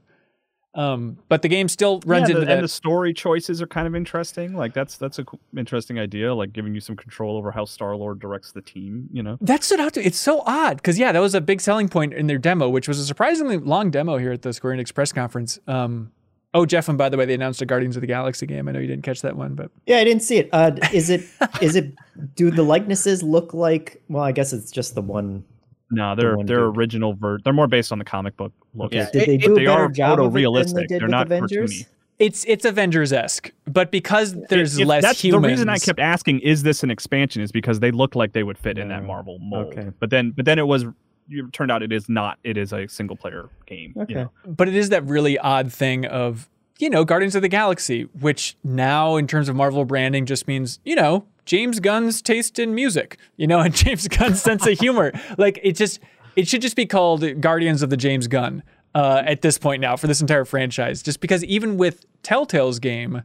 [0.73, 2.53] Um, but the game still runs yeah, into the, that.
[2.55, 4.55] and the story choices are kind of interesting.
[4.55, 6.33] Like that's that's a cool, interesting idea.
[6.33, 9.09] Like giving you some control over how Star Lord directs the team.
[9.11, 9.37] You know.
[9.41, 12.13] that stood out to it's so odd because yeah, that was a big selling point
[12.13, 15.11] in their demo, which was a surprisingly long demo here at the Square Enix press
[15.11, 15.59] conference.
[15.67, 16.11] Um,
[16.53, 18.69] oh, Jeff, and by the way, they announced a Guardians of the Galaxy game.
[18.69, 20.49] I know you didn't catch that one, but Yeah, I didn't see it.
[20.53, 21.25] Uh, is it?
[21.61, 21.93] is it?
[22.35, 24.01] Do the likenesses look like?
[24.07, 25.43] Well, I guess it's just the one.
[25.91, 26.77] No, they're one they're dude.
[26.77, 28.93] original ver- They're more based on the comic book look.
[28.93, 29.09] Yeah.
[29.11, 30.73] Did they It- do they better are job of it than photorealistic.
[30.73, 31.71] they did They're with not Avengers?
[31.83, 31.87] cartoony.
[32.19, 33.51] it's it's Avengers esque.
[33.65, 36.83] But because there's If- if less that's humans, The reason I kept asking, is this
[36.83, 39.67] an expansion, is because they look like they would fit in that Marvel mold.
[39.77, 39.89] okay.
[39.99, 40.85] But then, but then it was.
[41.33, 42.39] It turned out it is not.
[42.43, 43.93] It is a single player game.
[43.95, 44.13] you Okay.
[44.15, 44.31] know?
[44.45, 48.57] but it is that really odd thing of you know Guardians of the Galaxy, which
[48.65, 53.17] now in terms of Marvel branding just means you know James Gunn's taste in music,
[53.35, 55.11] you know, and James Gunn's sense of humor.
[55.37, 55.99] Like it just
[56.37, 58.63] it should just be called Guardians of the James Gunn
[58.95, 63.23] uh, at this point now for this entire franchise, just because even with Telltale's game,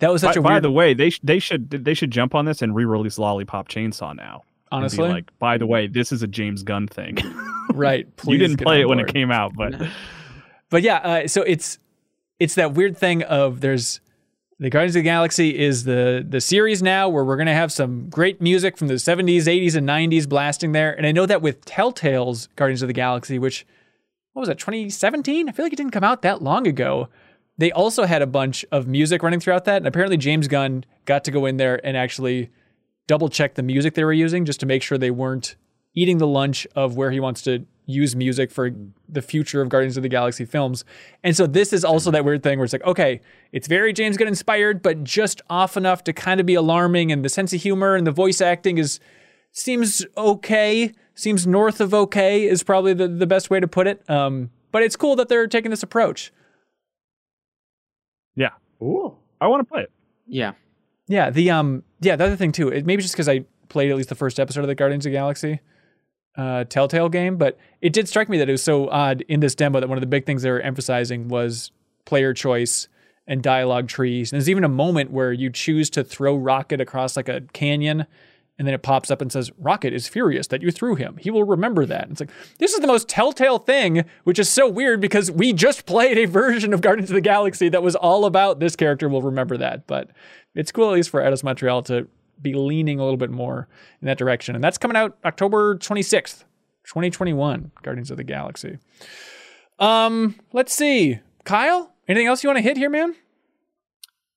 [0.00, 0.54] that was such By, a Weird...
[0.56, 3.68] by the way, they sh- they should they should jump on this and re-release Lollipop
[3.68, 4.42] Chainsaw now.
[4.72, 7.18] honestly, like, by the way, this is a James Gunn thing.
[7.72, 8.08] right?
[8.26, 9.74] you didn't play it when it came out, but
[10.70, 11.78] But yeah, uh, so it's
[12.40, 14.00] it's that weird thing of there's
[14.64, 18.08] the Guardians of the Galaxy is the the series now where we're gonna have some
[18.08, 20.90] great music from the 70s, 80s, and 90s blasting there.
[20.96, 23.66] And I know that with Telltale's Guardians of the Galaxy, which
[24.32, 25.50] what was that 2017?
[25.50, 27.10] I feel like it didn't come out that long ago.
[27.58, 31.24] They also had a bunch of music running throughout that, and apparently James Gunn got
[31.24, 32.50] to go in there and actually
[33.06, 35.56] double check the music they were using just to make sure they weren't
[35.94, 38.70] eating the lunch of where he wants to use music for
[39.08, 40.84] the future of Guardians of the Galaxy films.
[41.22, 43.20] And so this is also that weird thing where it's like, okay,
[43.52, 47.24] it's very James Gunn inspired, but just off enough to kind of be alarming, and
[47.24, 49.00] the sense of humor and the voice acting is
[49.52, 54.08] seems okay, seems north of okay is probably the, the best way to put it.
[54.08, 56.32] Um, but it's cool that they're taking this approach.
[58.34, 58.50] yeah,
[58.82, 59.16] Ooh.
[59.40, 59.92] I want to play it.
[60.26, 60.52] Yeah.
[61.06, 63.96] Yeah, the um yeah, the other thing too, it maybe just because I played at
[63.96, 65.60] least the first episode of the Guardians of the Galaxy
[66.36, 69.54] uh Telltale game, but it did strike me that it was so odd in this
[69.54, 71.70] demo that one of the big things they were emphasizing was
[72.04, 72.88] player choice
[73.26, 74.32] and dialogue trees.
[74.32, 78.06] And there's even a moment where you choose to throw Rocket across like a canyon
[78.58, 81.16] and then it pops up and says, Rocket is furious that you threw him.
[81.16, 82.04] He will remember that.
[82.04, 85.52] And it's like, this is the most telltale thing, which is so weird because we
[85.52, 89.08] just played a version of Guardians of the Galaxy that was all about this character
[89.08, 89.88] will remember that.
[89.88, 90.10] But
[90.54, 92.06] it's cool, at least for Eidos Montreal, to
[92.40, 93.68] be leaning a little bit more
[94.00, 94.54] in that direction.
[94.54, 96.44] And that's coming out October 26th,
[96.86, 98.78] 2021, Guardians of the Galaxy.
[99.78, 101.20] Um, let's see.
[101.44, 103.14] Kyle, anything else you want to hit here, man?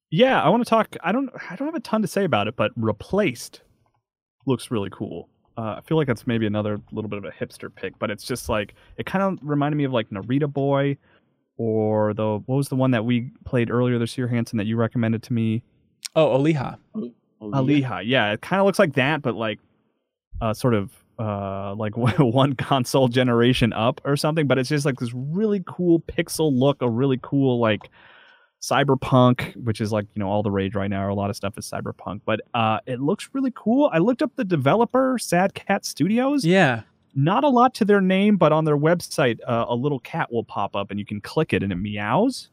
[0.10, 0.96] Yeah, I want to talk.
[1.04, 1.30] I don't.
[1.50, 3.62] I don't have a ton to say about it, but replaced
[4.46, 5.30] looks really cool.
[5.58, 8.24] Uh, I feel like that's maybe another little bit of a hipster pick, but it's
[8.24, 10.98] just like it kind of reminded me of like Narita Boy,
[11.58, 14.78] or the what was the one that we played earlier this year, Hanson, that you
[14.78, 15.64] recommended to me?
[16.16, 16.78] Oh, Olija.
[17.42, 18.02] Olija.
[18.06, 19.60] Yeah, it kind of looks like that, but like
[20.42, 24.48] uh, sort of uh, like one console generation up or something.
[24.48, 27.90] But it's just like this really cool pixel look, a really cool like
[28.60, 31.56] cyberpunk which is like you know all the rage right now a lot of stuff
[31.60, 35.86] is cyberpunk but uh it looks really cool i looked up the developer sad cat
[35.86, 36.82] studios Yeah.
[37.14, 40.44] not a lot to their name but on their website uh, a little cat will
[40.44, 42.50] pop up and you can click it and it meows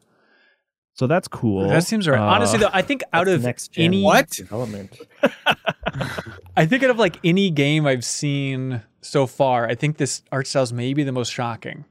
[0.95, 2.19] so that's cool That seems right.
[2.19, 4.29] Honestly, Uh, though, I think out of next any What?
[4.31, 4.97] development.
[6.57, 10.47] I think out of like any game I've seen so far, I think this art
[10.47, 11.85] style is maybe the most shocking.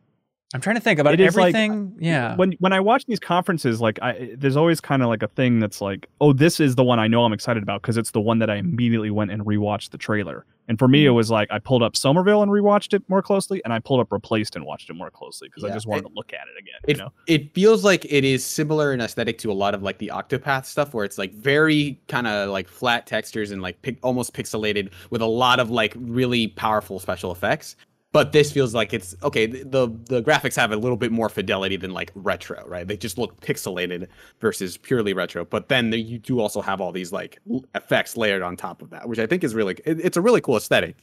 [0.54, 1.96] I'm trying to think about It is like- everything.
[1.98, 2.36] yeah.
[2.36, 5.58] when when I watch these conferences, like I, there's always kind of like a thing
[5.58, 8.20] that's like, oh, this is the one I know I'm excited about because it's the
[8.20, 10.46] one that I immediately went and rewatched the trailer.
[10.68, 11.16] And for me, it mm-hmm.
[11.16, 14.12] was like I pulled up Somerville and rewatched it more closely, and I pulled up
[14.12, 16.58] Replaced and watched it more closely because I just wanted it- to look at it
[16.58, 16.80] again.
[16.84, 19.82] It, you know, it feels like it is similar in aesthetic to a lot of
[19.82, 23.82] like the Octopath stuff, where it's like very kind of like flat textures and like
[23.82, 27.74] pic- almost pixelated with a lot of like really powerful special effects.
[28.14, 29.46] But this feels like it's okay.
[29.46, 32.86] The, the the graphics have a little bit more fidelity than like retro, right?
[32.86, 34.06] They just look pixelated
[34.38, 35.44] versus purely retro.
[35.44, 37.40] But then the, you do also have all these like
[37.74, 40.40] effects layered on top of that, which I think is really it, it's a really
[40.40, 40.94] cool aesthetic.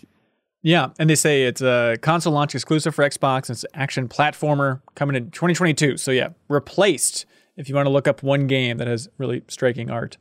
[0.61, 0.91] yeah.
[0.99, 3.49] And they say it's a console launch exclusive for Xbox.
[3.49, 5.97] It's an action platformer coming in 2022.
[5.97, 7.25] So yeah, replaced.
[7.57, 10.15] If you want to look up one game that has really striking art.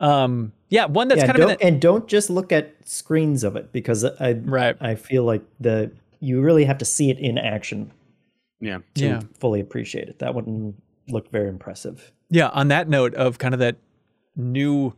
[0.00, 3.44] Um, yeah, one that's yeah, kind of in the, and don't just look at screens
[3.44, 4.76] of it because I right.
[4.80, 5.92] I feel like the
[6.24, 7.90] you really have to see it in action
[8.60, 8.78] Yeah.
[8.94, 9.20] to Yeah.
[9.38, 10.18] fully appreciate it.
[10.20, 10.74] That one
[11.08, 12.12] looked very impressive.
[12.30, 13.76] Yeah, on that note of kind of that
[14.36, 14.94] new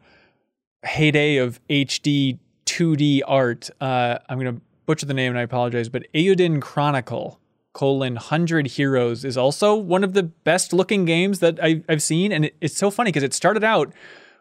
[0.85, 5.89] heyday of HD 2D art, uh, I'm going to butcher the name and I apologize,
[5.89, 7.41] but Eiyuden Chronicle
[7.73, 12.33] colon 100 Heroes is also one of the best looking games that I, I've seen.
[12.33, 13.93] And it, it's so funny because it started out,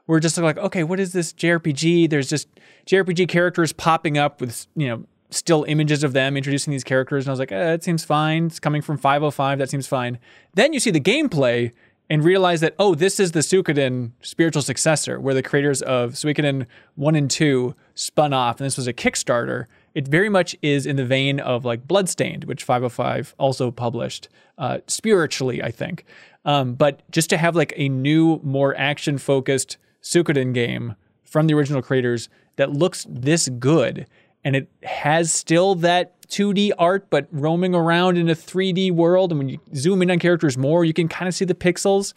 [0.07, 2.09] we're just like, okay, what is this JRPG?
[2.09, 2.47] There's just
[2.85, 7.25] JRPG characters popping up with, you know, still images of them introducing these characters.
[7.25, 8.47] And I was like, eh, that seems fine.
[8.47, 9.59] It's coming from 505.
[9.59, 10.19] That seems fine.
[10.53, 11.71] Then you see the gameplay
[12.09, 16.67] and realize that, oh, this is the Suikoden spiritual successor, where the creators of Suikoden
[16.95, 18.59] 1 and 2 spun off.
[18.59, 19.65] And this was a Kickstarter.
[19.95, 24.79] It very much is in the vein of like Bloodstained, which 505 also published uh,
[24.87, 26.05] spiritually, I think.
[26.43, 31.55] Um, but just to have like a new, more action focused Suikoden game from the
[31.55, 34.05] original creators that looks this good
[34.45, 39.31] and it has still that 2D art, but roaming around in a 3D world.
[39.31, 42.13] And when you zoom in on characters more, you can kind of see the pixels.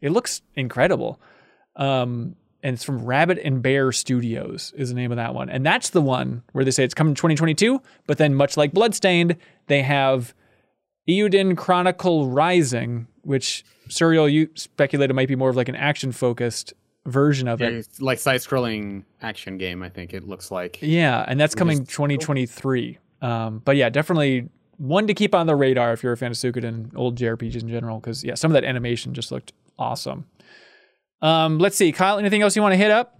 [0.00, 1.20] It looks incredible.
[1.74, 5.50] Um, and it's from Rabbit and Bear Studios is the name of that one.
[5.50, 8.72] And that's the one where they say it's coming in 2022, but then much like
[8.72, 10.34] Bloodstained, they have
[11.08, 16.74] Eiyuden Chronicle Rising, which Suriel you speculated might be more of like an action focused
[17.06, 17.74] version of Yeah, it.
[17.74, 19.82] it's like side-scrolling action game.
[19.82, 20.78] I think it looks like.
[20.80, 22.98] Yeah, and that's coming just- 2023.
[23.20, 24.48] Um, but yeah, definitely
[24.78, 27.68] one to keep on the radar if you're a fan of Suikoden, old JRPGs in
[27.68, 30.24] general, because yeah, some of that animation just looked awesome.
[31.20, 32.18] Um, let's see, Kyle.
[32.18, 33.18] Anything else you want to hit up?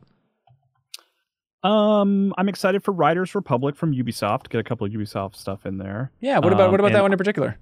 [1.62, 4.48] um, I'm excited for Riders Republic from Ubisoft.
[4.48, 6.10] Get a couple of Ubisoft stuff in there.
[6.20, 6.38] Yeah.
[6.40, 7.58] What about Um, what about that one in particular?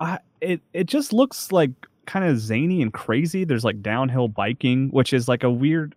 [0.00, 1.70] I it it just looks like
[2.06, 3.44] kind of zany and crazy.
[3.44, 5.94] There's like downhill biking, which is like a weird.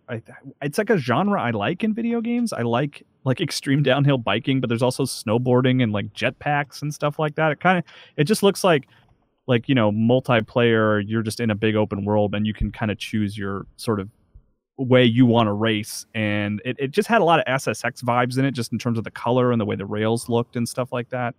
[0.62, 2.52] It's like a genre I like in video games.
[2.52, 7.18] I like like extreme downhill biking, but there's also snowboarding and like jetpacks and stuff
[7.18, 7.52] like that.
[7.52, 7.84] It kind of
[8.16, 8.88] it just looks like
[9.46, 11.02] like you know multiplayer.
[11.06, 14.00] You're just in a big open world and you can kind of choose your sort
[14.00, 14.08] of
[14.78, 18.36] way you want to race and it, it just had a lot of ssx vibes
[18.36, 20.68] in it just in terms of the color and the way the rails looked and
[20.68, 21.34] stuff like that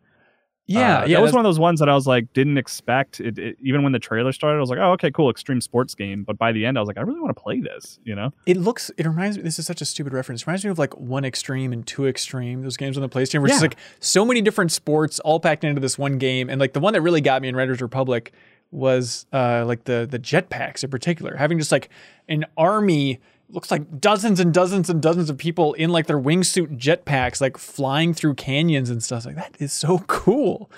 [0.68, 1.18] Yeah, uh, yeah.
[1.18, 3.22] that was one of those ones that I was like didn't expect.
[3.22, 5.96] It, it even when the trailer started, I was like, oh, okay, cool, extreme sports
[5.96, 6.24] game.
[6.24, 8.00] But by the end, I was like, I really want to play this.
[8.04, 8.34] You know?
[8.46, 8.92] It looks.
[8.98, 9.44] It reminds me.
[9.44, 10.42] This is such a stupid reference.
[10.42, 12.64] It reminds me of like One Extreme and Two Extreme.
[12.64, 15.64] Those games on the PlayStation, where it's just like so many different sports all packed
[15.64, 16.50] into this one game.
[16.50, 18.34] And like the one that really got me in Riders Republic
[18.70, 21.90] was uh, like the the jetpacks in particular, having just like
[22.28, 26.78] an army looks like dozens and dozens and dozens of people in like their wingsuit
[26.78, 29.26] jetpacks, like flying through canyons and stuff.
[29.26, 30.70] Like that is so cool.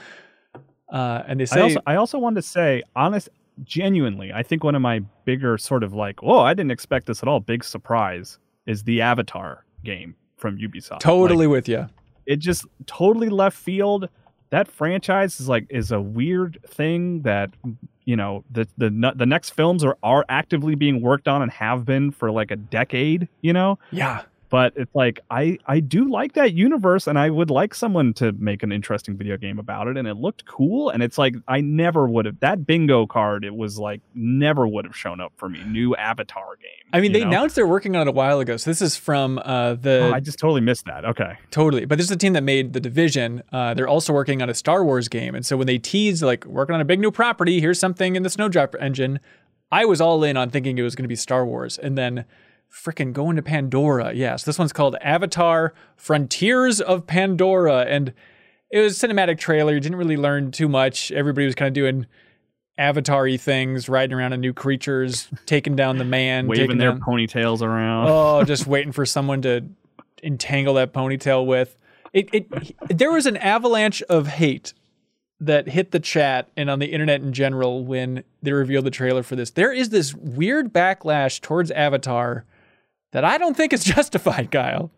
[0.92, 3.30] Uh, and they say, I also, I also wanted to say, honest,
[3.64, 7.22] genuinely, I think one of my bigger sort of like, oh, I didn't expect this
[7.22, 7.40] at all.
[7.40, 11.00] Big surprise is the Avatar game from Ubisoft.
[11.00, 11.88] totally Like, with you.
[12.26, 14.10] it just totally left field.
[14.52, 17.52] That franchise is like is a weird thing that
[18.10, 21.86] you know the the the next films are are actively being worked on and have
[21.86, 23.28] been for like a decade.
[23.42, 27.50] You know, Yeah, but it's like I I do like that universe and I would
[27.50, 31.04] like someone to make an interesting video game about it and it looked cool and
[31.04, 34.96] it's like I never would have that bingo card it was like never would have
[34.96, 36.90] shown up for me new Avatar game.
[36.92, 37.28] I mean, they know?
[37.28, 38.58] announced they're working on it a while ago.
[38.58, 41.06] So this is from uh, the Oh, I just totally missed that.
[41.06, 41.38] Okay.
[41.52, 41.86] Totally.
[41.86, 43.44] But this is the team that made The Division.
[43.52, 45.36] Uh, they're also working on a Star Wars game.
[45.36, 48.24] And so when they teased, like, working on a big new property, here's something in
[48.24, 49.20] the Snowdrop engine,
[49.72, 51.78] I was all in on thinking it was going to be Star Wars.
[51.78, 52.26] And then
[52.72, 54.14] freaking going to Pandora.
[54.14, 57.86] Yes, this one's called Avatar Frontiers of Pandora.
[57.88, 58.14] And
[58.72, 59.74] it was a cinematic trailer.
[59.74, 61.12] You didn't really learn too much.
[61.12, 62.06] Everybody was kind of doing
[62.78, 67.02] avatar things, riding around on new creatures, taking down the man, Waving taking their down-
[67.02, 68.08] ponytails around.
[68.08, 69.66] oh, just waiting for someone to
[70.24, 71.76] entangle that ponytail with.
[72.14, 74.74] It, it, there was an avalanche of hate
[75.42, 79.24] that hit the chat and on the internet in general when they revealed the trailer
[79.24, 79.52] for this.
[79.52, 82.46] There is this weird backlash towards Avatar
[83.12, 84.92] that I don't think is justified, Kyle.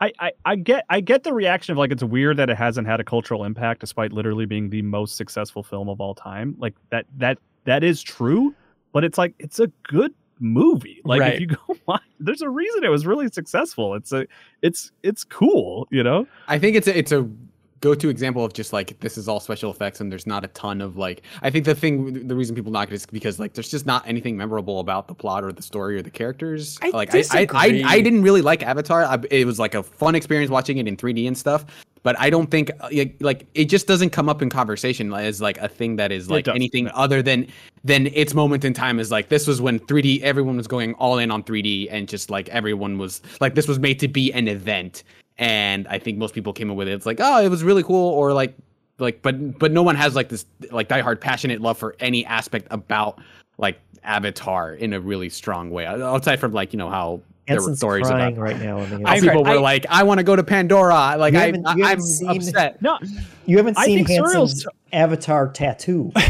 [0.00, 2.88] I, I, I get I get the reaction of like it's weird that it hasn't
[2.88, 6.56] had a cultural impact despite literally being the most successful film of all time.
[6.58, 8.52] Like that that that is true,
[8.92, 11.00] but it's like it's a good movie.
[11.04, 11.34] Like Right.
[11.34, 13.94] if you go watch, there's a reason it was really successful.
[13.94, 14.26] It's a
[14.60, 16.26] it's it's cool, you know?
[16.48, 17.28] I think it's a, it's a
[17.82, 20.80] go-to example of just like this is all special effects and there's not a ton
[20.80, 23.70] of like I think the thing the reason people knock it is because like there's
[23.70, 26.78] just not anything memorable about the plot or the story or the characters.
[26.80, 27.82] I like I, I, disagree.
[27.84, 29.04] I I didn't really like Avatar.
[29.04, 31.66] I, it was like a fun experience watching it in 3D and stuff.
[32.04, 35.40] But I don't think uh, like, like it just doesn't come up in conversation as
[35.40, 36.92] like a thing that is like anything no.
[36.94, 37.48] other than
[37.84, 41.18] than its moment in time is like this was when 3D everyone was going all
[41.18, 44.48] in on 3D and just like everyone was like this was made to be an
[44.48, 45.04] event
[45.38, 46.92] and I think most people came in with it.
[46.92, 48.56] It's like oh it was really cool or like
[48.98, 52.66] like but but no one has like this like diehard passionate love for any aspect
[52.70, 53.20] about
[53.58, 57.74] like Avatar in a really strong way outside from like you know how there were
[57.74, 58.78] stories crying about right now.
[58.78, 61.34] in the how I- people I- were like I want to go to Pandora like
[61.34, 62.80] I, haven't- I you I'm seen- upset.
[62.82, 62.98] No,
[63.46, 66.12] You haven't seen think Hanson's avatar tattoo.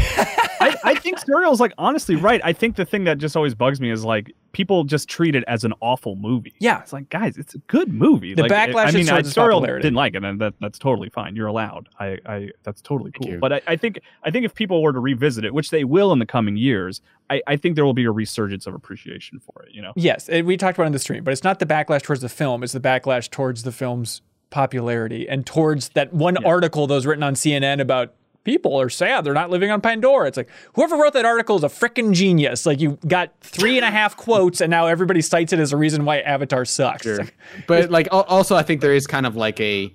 [0.63, 2.41] I, I think Suriel's like honestly right.
[2.43, 5.43] I think the thing that just always bugs me is like people just treat it
[5.47, 6.53] as an awful movie.
[6.59, 6.81] Yeah.
[6.81, 8.33] It's like, guys, it's a good movie.
[8.33, 9.83] The like, backlash I is mean, I towards its Serial popularity.
[9.83, 11.35] didn't like it, and that, that's totally fine.
[11.35, 11.89] You're allowed.
[11.99, 13.39] I, I that's totally cool.
[13.39, 16.13] But I, I think I think if people were to revisit it, which they will
[16.13, 19.63] in the coming years, I, I think there will be a resurgence of appreciation for
[19.63, 19.73] it.
[19.73, 19.93] You know.
[19.95, 22.21] Yes, it, we talked about it in the stream, but it's not the backlash towards
[22.21, 26.93] the film; it's the backlash towards the film's popularity and towards that one article that
[26.93, 28.13] was written on CNN about
[28.43, 30.27] people are sad they're not living on Pandora.
[30.27, 32.65] It's like whoever wrote that article is a freaking genius.
[32.65, 35.77] Like you got three and a half quotes, and now everybody cites it as a
[35.77, 37.03] reason why Avatar sucks.
[37.03, 37.17] Sure.
[37.19, 37.35] like,
[37.67, 39.93] but like also I think there is kind of like a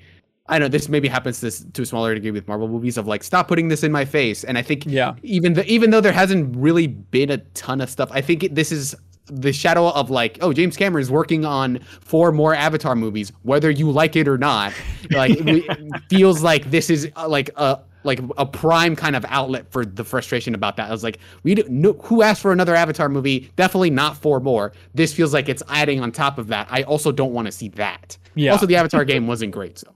[0.50, 3.22] I know this maybe happens this to a smaller degree with Marvel movies of like
[3.22, 5.14] stop putting this in my face and I think Yeah.
[5.22, 8.54] even the, even though there hasn't really been a ton of stuff I think it,
[8.54, 8.94] this is
[9.30, 13.70] the shadow of like oh James Cameron is working on four more Avatar movies whether
[13.70, 14.72] you like it or not
[15.10, 19.70] like it feels like this is uh, like a like a prime kind of outlet
[19.70, 20.88] for the frustration about that.
[20.88, 23.50] I was like, we know who asked for another Avatar movie.
[23.56, 24.72] Definitely not four more.
[24.94, 26.68] This feels like it's adding on top of that.
[26.70, 28.16] I also don't want to see that.
[28.34, 28.52] Yeah.
[28.52, 29.78] Also, the Avatar game wasn't great.
[29.78, 29.92] So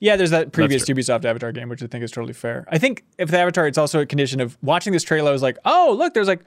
[0.00, 2.66] Yeah, there's that previous Ubisoft Avatar game, which I think is totally fair.
[2.68, 5.30] I think if the Avatar, it's also a condition of watching this trailer.
[5.30, 6.44] I was like, oh, look, there's like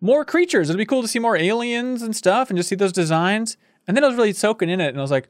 [0.00, 0.70] more creatures.
[0.70, 3.56] It'd be cool to see more aliens and stuff, and just see those designs.
[3.86, 5.28] And then I was really soaking in it, and I was like,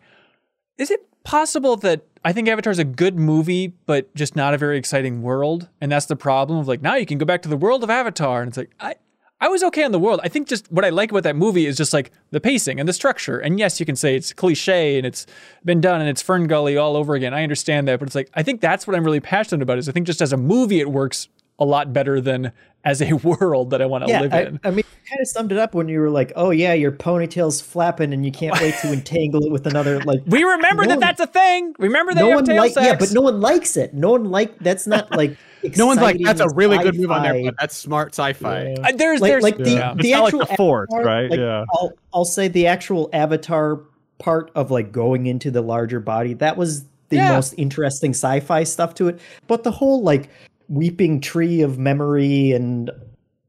[0.78, 4.58] is it possible that I think Avatar is a good movie, but just not a
[4.58, 5.68] very exciting world?
[5.80, 7.90] And that's the problem of like now you can go back to the world of
[7.90, 8.96] Avatar, and it's like I.
[9.42, 10.20] I was okay on the world.
[10.22, 12.86] I think just what I like about that movie is just like the pacing and
[12.86, 13.38] the structure.
[13.38, 15.24] And yes, you can say it's cliche and it's
[15.64, 17.32] been done and it's Fern Gully all over again.
[17.32, 19.78] I understand that, but it's like I think that's what I'm really passionate about.
[19.78, 21.28] Is I think just as a movie it works
[21.60, 22.52] a lot better than
[22.84, 24.60] as a world that I want to Yeah, live I, in.
[24.64, 26.90] I mean, you kind of summed it up when you were like, "Oh yeah, your
[26.92, 30.88] ponytail's flapping, and you can't wait to entangle it with another." Like We remember No
[30.88, 31.74] that one- that's a thing.
[31.78, 32.86] Remember that no have one tail like, sex.
[32.86, 33.92] yeah, but no one likes it.
[33.94, 35.36] No one like that's not like.
[35.76, 38.62] no one's like, that's a exciting really good move on their sci-fi." That's smart sci-fi.
[38.78, 38.88] Yeah.
[38.88, 39.92] Uh, there's like, there's like the, yeah.
[39.94, 41.30] the It's not like actual the Force, avatar, right?
[41.30, 41.64] like, Yeah.
[41.74, 43.80] I'll I'll say the actual avatar
[44.18, 47.32] part of like going into the larger body that was the Yeah.
[47.32, 49.20] most interesting sci-fi stuff to it.
[49.48, 50.30] But the whole like
[50.70, 52.90] weeping tree of memory and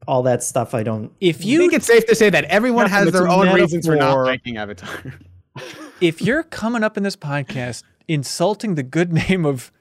[0.06, 0.74] all that stuff.
[0.74, 1.10] I don't.
[1.20, 3.86] If I you think it's safe to say that everyone has their a own reasons
[3.86, 4.26] for not metaphor.
[4.26, 5.14] liking Avatar.
[6.00, 9.72] if you're coming up in this podcast insulting the good name of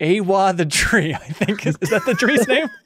[0.00, 2.68] Awa the tree, I think is, is that the tree's name?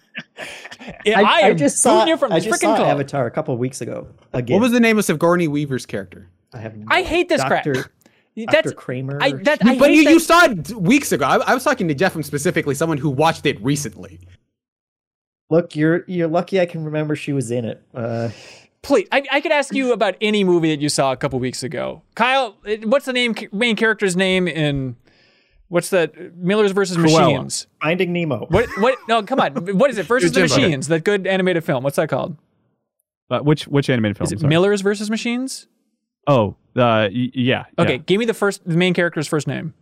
[1.05, 1.97] Yeah, I, I am just saw.
[1.97, 2.87] booing you from I just freaking saw call.
[2.87, 4.07] Avatar a couple of weeks ago.
[4.33, 6.29] Again, what was the name of Sigourney Weaver's character?
[6.53, 6.77] I have.
[6.77, 7.67] No I hate this crap.
[8.37, 8.47] Dr.
[8.51, 8.75] That's Dr.
[8.77, 9.19] Kramer.
[9.23, 11.25] I that I but you, that- you saw it weeks ago.
[11.25, 14.19] I, I was talking to Jeff from specifically someone who watched it recently.
[15.51, 16.61] Look, you're you're lucky.
[16.61, 17.83] I can remember she was in it.
[17.95, 18.31] Uh,
[18.83, 21.63] Please, I, I could ask you about any movie that you saw a couple weeks
[21.63, 22.03] ago.
[22.17, 24.97] Kyle, what's the name main character's name in
[25.69, 27.33] what's that Miller's versus Cruella.
[27.33, 27.67] Machines?
[27.83, 28.47] Finding Nemo.
[28.51, 29.53] What what no, come on.
[29.79, 30.05] What is it?
[30.07, 30.55] Versus the Jimbo.
[30.57, 31.83] Machines, that good animated film.
[31.83, 32.37] What's that called?
[33.31, 34.27] Uh, which which animated film?
[34.27, 34.51] Is it sorry?
[34.51, 35.67] Miller's versus Machines?
[36.27, 37.65] Oh, uh, y- yeah.
[37.79, 37.99] Okay, yeah.
[37.99, 39.75] give me the first the main character's first name.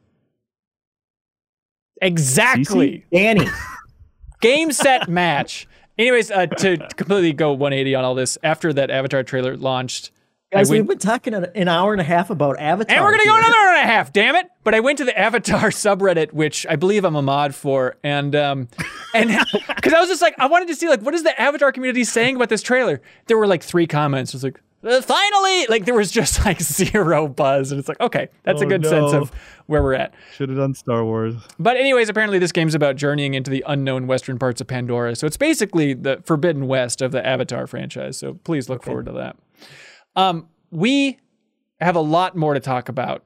[2.00, 3.04] Exactly.
[3.12, 3.46] Danny.
[4.40, 5.68] Game set match.
[5.98, 10.10] Anyways, uh, to completely go 180 on all this, after that Avatar trailer launched,
[10.50, 12.94] Guys, went- we've been talking an, an hour and a half about Avatar.
[12.96, 14.50] And we're gonna go another hour and a half, damn it!
[14.64, 18.34] But I went to the Avatar subreddit, which I believe I'm a mod for, and
[18.34, 18.68] um,
[19.14, 19.30] and
[19.76, 22.04] because I was just like, I wanted to see like what is the Avatar community
[22.04, 23.00] saying about this trailer.
[23.26, 24.32] There were like three comments.
[24.32, 28.00] It was like, "Uh, finally, like there was just like zero buzz, and it's like,
[28.00, 29.30] okay, that's a Oh, good sense of
[29.66, 30.12] where we're at.
[30.34, 31.34] Should have done Star Wars.
[31.58, 35.14] But anyways, apparently this game's about journeying into the unknown western parts of Pandora.
[35.16, 38.18] So it's basically the Forbidden West of the Avatar franchise.
[38.18, 39.36] So please look forward to that.
[40.16, 41.18] Um, we
[41.80, 43.22] have a lot more to talk about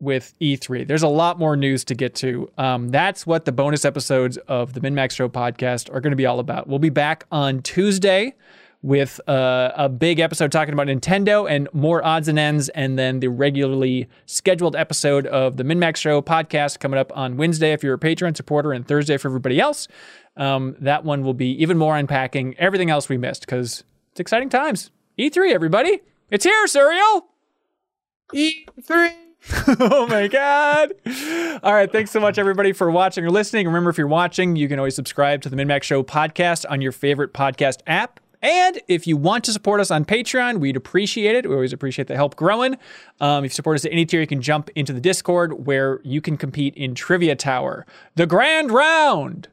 [0.00, 0.86] with E3.
[0.86, 2.48] There's a lot more news to get to.
[2.56, 6.26] Um, that's what the bonus episodes of the MinnMax Show podcast are going to be
[6.26, 6.68] all about.
[6.68, 8.34] We'll be back on Tuesday
[8.82, 13.20] with uh, a big episode talking about Nintendo and more odds and ends, and then
[13.20, 17.94] the regularly scheduled episode of the MinnMax Show podcast coming up on Wednesday if you're
[17.94, 19.88] a Patreon supporter, and Thursday for everybody else.
[20.36, 24.48] Um, that one will be even more unpacking everything else we missed because it's exciting
[24.48, 24.90] times.
[25.18, 26.00] E3, everybody.
[26.30, 27.22] It's here, Suriel.
[28.32, 29.14] E3.
[29.78, 30.92] oh my god
[31.62, 34.66] all right thanks so much everybody for watching or listening remember if you're watching you
[34.66, 39.06] can always subscribe to the MinnMax show podcast on your favorite podcast app and if
[39.06, 42.36] you want to support us on patreon we'd appreciate it we always appreciate the help
[42.36, 42.76] growing
[43.20, 46.00] um, if you support us at any tier you can jump into the discord where
[46.04, 49.48] you can compete in trivia tower the grand round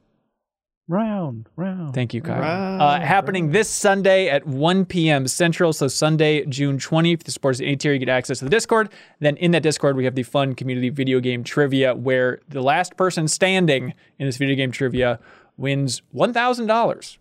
[0.87, 1.95] Round, round.
[1.95, 2.39] Thank you, Kyle.
[2.39, 5.27] Right, uh, happening this Sunday at 1 p.m.
[5.27, 5.73] Central.
[5.73, 7.21] So Sunday, June 20th.
[7.21, 8.89] If you support us at any tier, you get access to the Discord.
[9.19, 12.97] Then in that Discord, we have the fun community video game trivia where the last
[12.97, 15.19] person standing in this video game trivia
[15.57, 17.17] wins $1,000.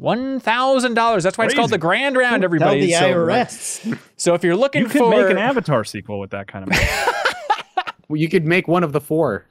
[0.00, 1.22] $1,000.
[1.22, 2.80] That's why it's called the Grand Round, Tell everybody.
[2.86, 3.98] the so, IRS.
[4.16, 6.70] so if you're looking You could for make an Avatar sequel with that kind of.
[6.70, 6.86] money.
[8.08, 9.46] Well, you could make one of the four.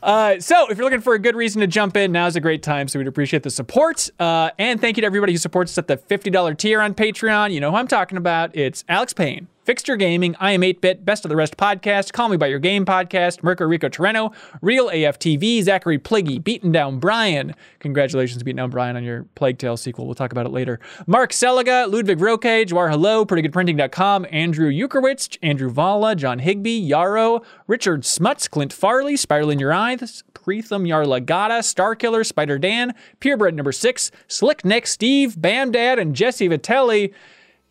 [0.00, 2.62] Uh, so if you're looking for a good reason to jump in, now's a great
[2.62, 2.86] time.
[2.86, 4.08] So we'd appreciate the support.
[4.20, 7.52] Uh, and thank you to everybody who supports us at the $50 tier on Patreon.
[7.52, 8.54] You know who I'm talking about.
[8.54, 12.36] It's Alex Payne, Fixture Gaming, I Am 8-Bit, Best of the Rest Podcast, Call Me
[12.36, 17.52] By Your Game Podcast, Mirko Rico Torreno, Reel AF TV, Zachary Pligge, Beaten Down Brian.
[17.80, 20.06] Congratulations, Beaten Down Brian, on your Plague Tale sequel.
[20.06, 20.78] We'll talk about it later.
[21.08, 28.04] Mark Seliga, Ludwig Roque, Jawar Hello, PrettyGoodPrinting.com, Andrew Ukrowitz, Andrew Valla, John Higby, Yarrow, Richard
[28.04, 34.12] Smuts, Clint Farley, Spiral in Your Eyes, Preetham Yarlagata, Starkiller, Spider Dan, Purebred number six,
[34.28, 37.12] Slick Nick, Steve, Bam Dad, and Jesse Vitelli.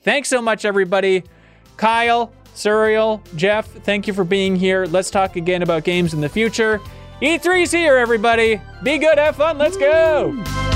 [0.01, 1.23] Thanks so much, everybody.
[1.78, 4.86] Kyle, Suriel, Jeff, thank you for being here.
[4.86, 6.80] Let's talk again about games in the future.
[7.21, 8.61] E3's here, everybody.
[8.84, 10.74] Be good, have fun, let's go.